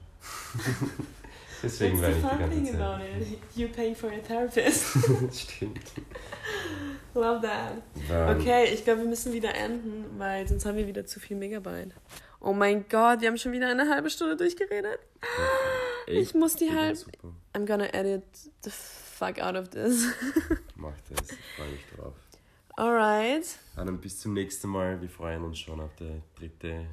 Deswegen 1.62 2.00
weine 2.00 2.16
ich 2.16 2.22
die 2.22 2.38
ganze 2.38 2.82
about 2.82 3.02
Zeit. 3.02 3.20
it. 3.20 3.38
You 3.54 3.68
paying 3.68 3.94
for 3.94 4.11
your 4.11 4.22
therapist. 4.22 4.87
Stimmt. 5.34 5.92
Love 7.14 7.40
that. 7.42 7.73
Ähm, 8.11 8.37
Okay, 8.40 8.73
ich 8.73 8.85
glaube, 8.85 9.01
wir 9.03 9.09
müssen 9.09 9.33
wieder 9.33 9.55
enden, 9.55 10.18
weil 10.18 10.47
sonst 10.47 10.64
haben 10.66 10.77
wir 10.77 10.87
wieder 10.87 11.05
zu 11.07 11.21
viel 11.21 11.37
Megabyte. 11.37 11.92
Oh 12.40 12.53
mein 12.53 12.88
Gott, 12.88 13.21
wir 13.21 13.29
haben 13.29 13.38
schon 13.38 13.53
wieder 13.53 13.68
eine 13.68 13.88
halbe 13.90 14.11
Stunde 14.11 14.37
durchgeredet. 14.37 14.99
echt, 16.07 16.16
Ich 16.21 16.35
muss 16.35 16.55
die 16.55 16.66
ich 16.66 16.73
halb. 16.73 16.97
Super. 16.97 17.29
I'm 17.55 17.66
gonna 17.66 17.92
edit 17.92 18.23
the 18.62 18.71
fuck 18.71 19.40
out 19.40 19.57
of 19.57 19.68
this. 19.71 20.07
Mach 20.77 20.92
das, 21.11 21.31
ich 21.33 21.38
freue 21.57 21.68
mich 21.71 21.85
drauf. 21.97 22.14
Alright. 22.77 23.59
Dann 23.75 24.01
bis 24.01 24.21
zum 24.21 24.35
nächsten 24.35 24.68
Mal. 24.68 25.01
Wir 25.03 25.09
freuen 25.09 25.42
uns 25.42 25.59
schon 25.59 25.81
auf 25.81 25.90
die 25.97 26.23
dritte, 26.38 26.87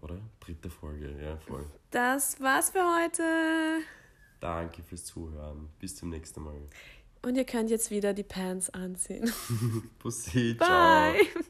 oder? 0.00 0.18
Dritte 0.38 0.70
Folge, 0.70 1.10
ja, 1.20 1.36
voll. 1.38 1.64
Das 1.90 2.40
war's 2.40 2.70
für 2.70 2.84
heute. 2.84 3.22
Danke 4.38 4.82
fürs 4.84 5.04
Zuhören. 5.04 5.68
Bis 5.80 5.96
zum 5.96 6.10
nächsten 6.10 6.42
Mal. 6.42 6.60
Und 7.24 7.36
ihr 7.36 7.44
könnt 7.44 7.70
jetzt 7.70 7.90
wieder 7.90 8.14
die 8.14 8.24
Pants 8.24 8.70
anziehen. 8.70 9.32
Pussy, 10.00 10.56
ciao. 10.58 11.12
Bye. 11.12 11.44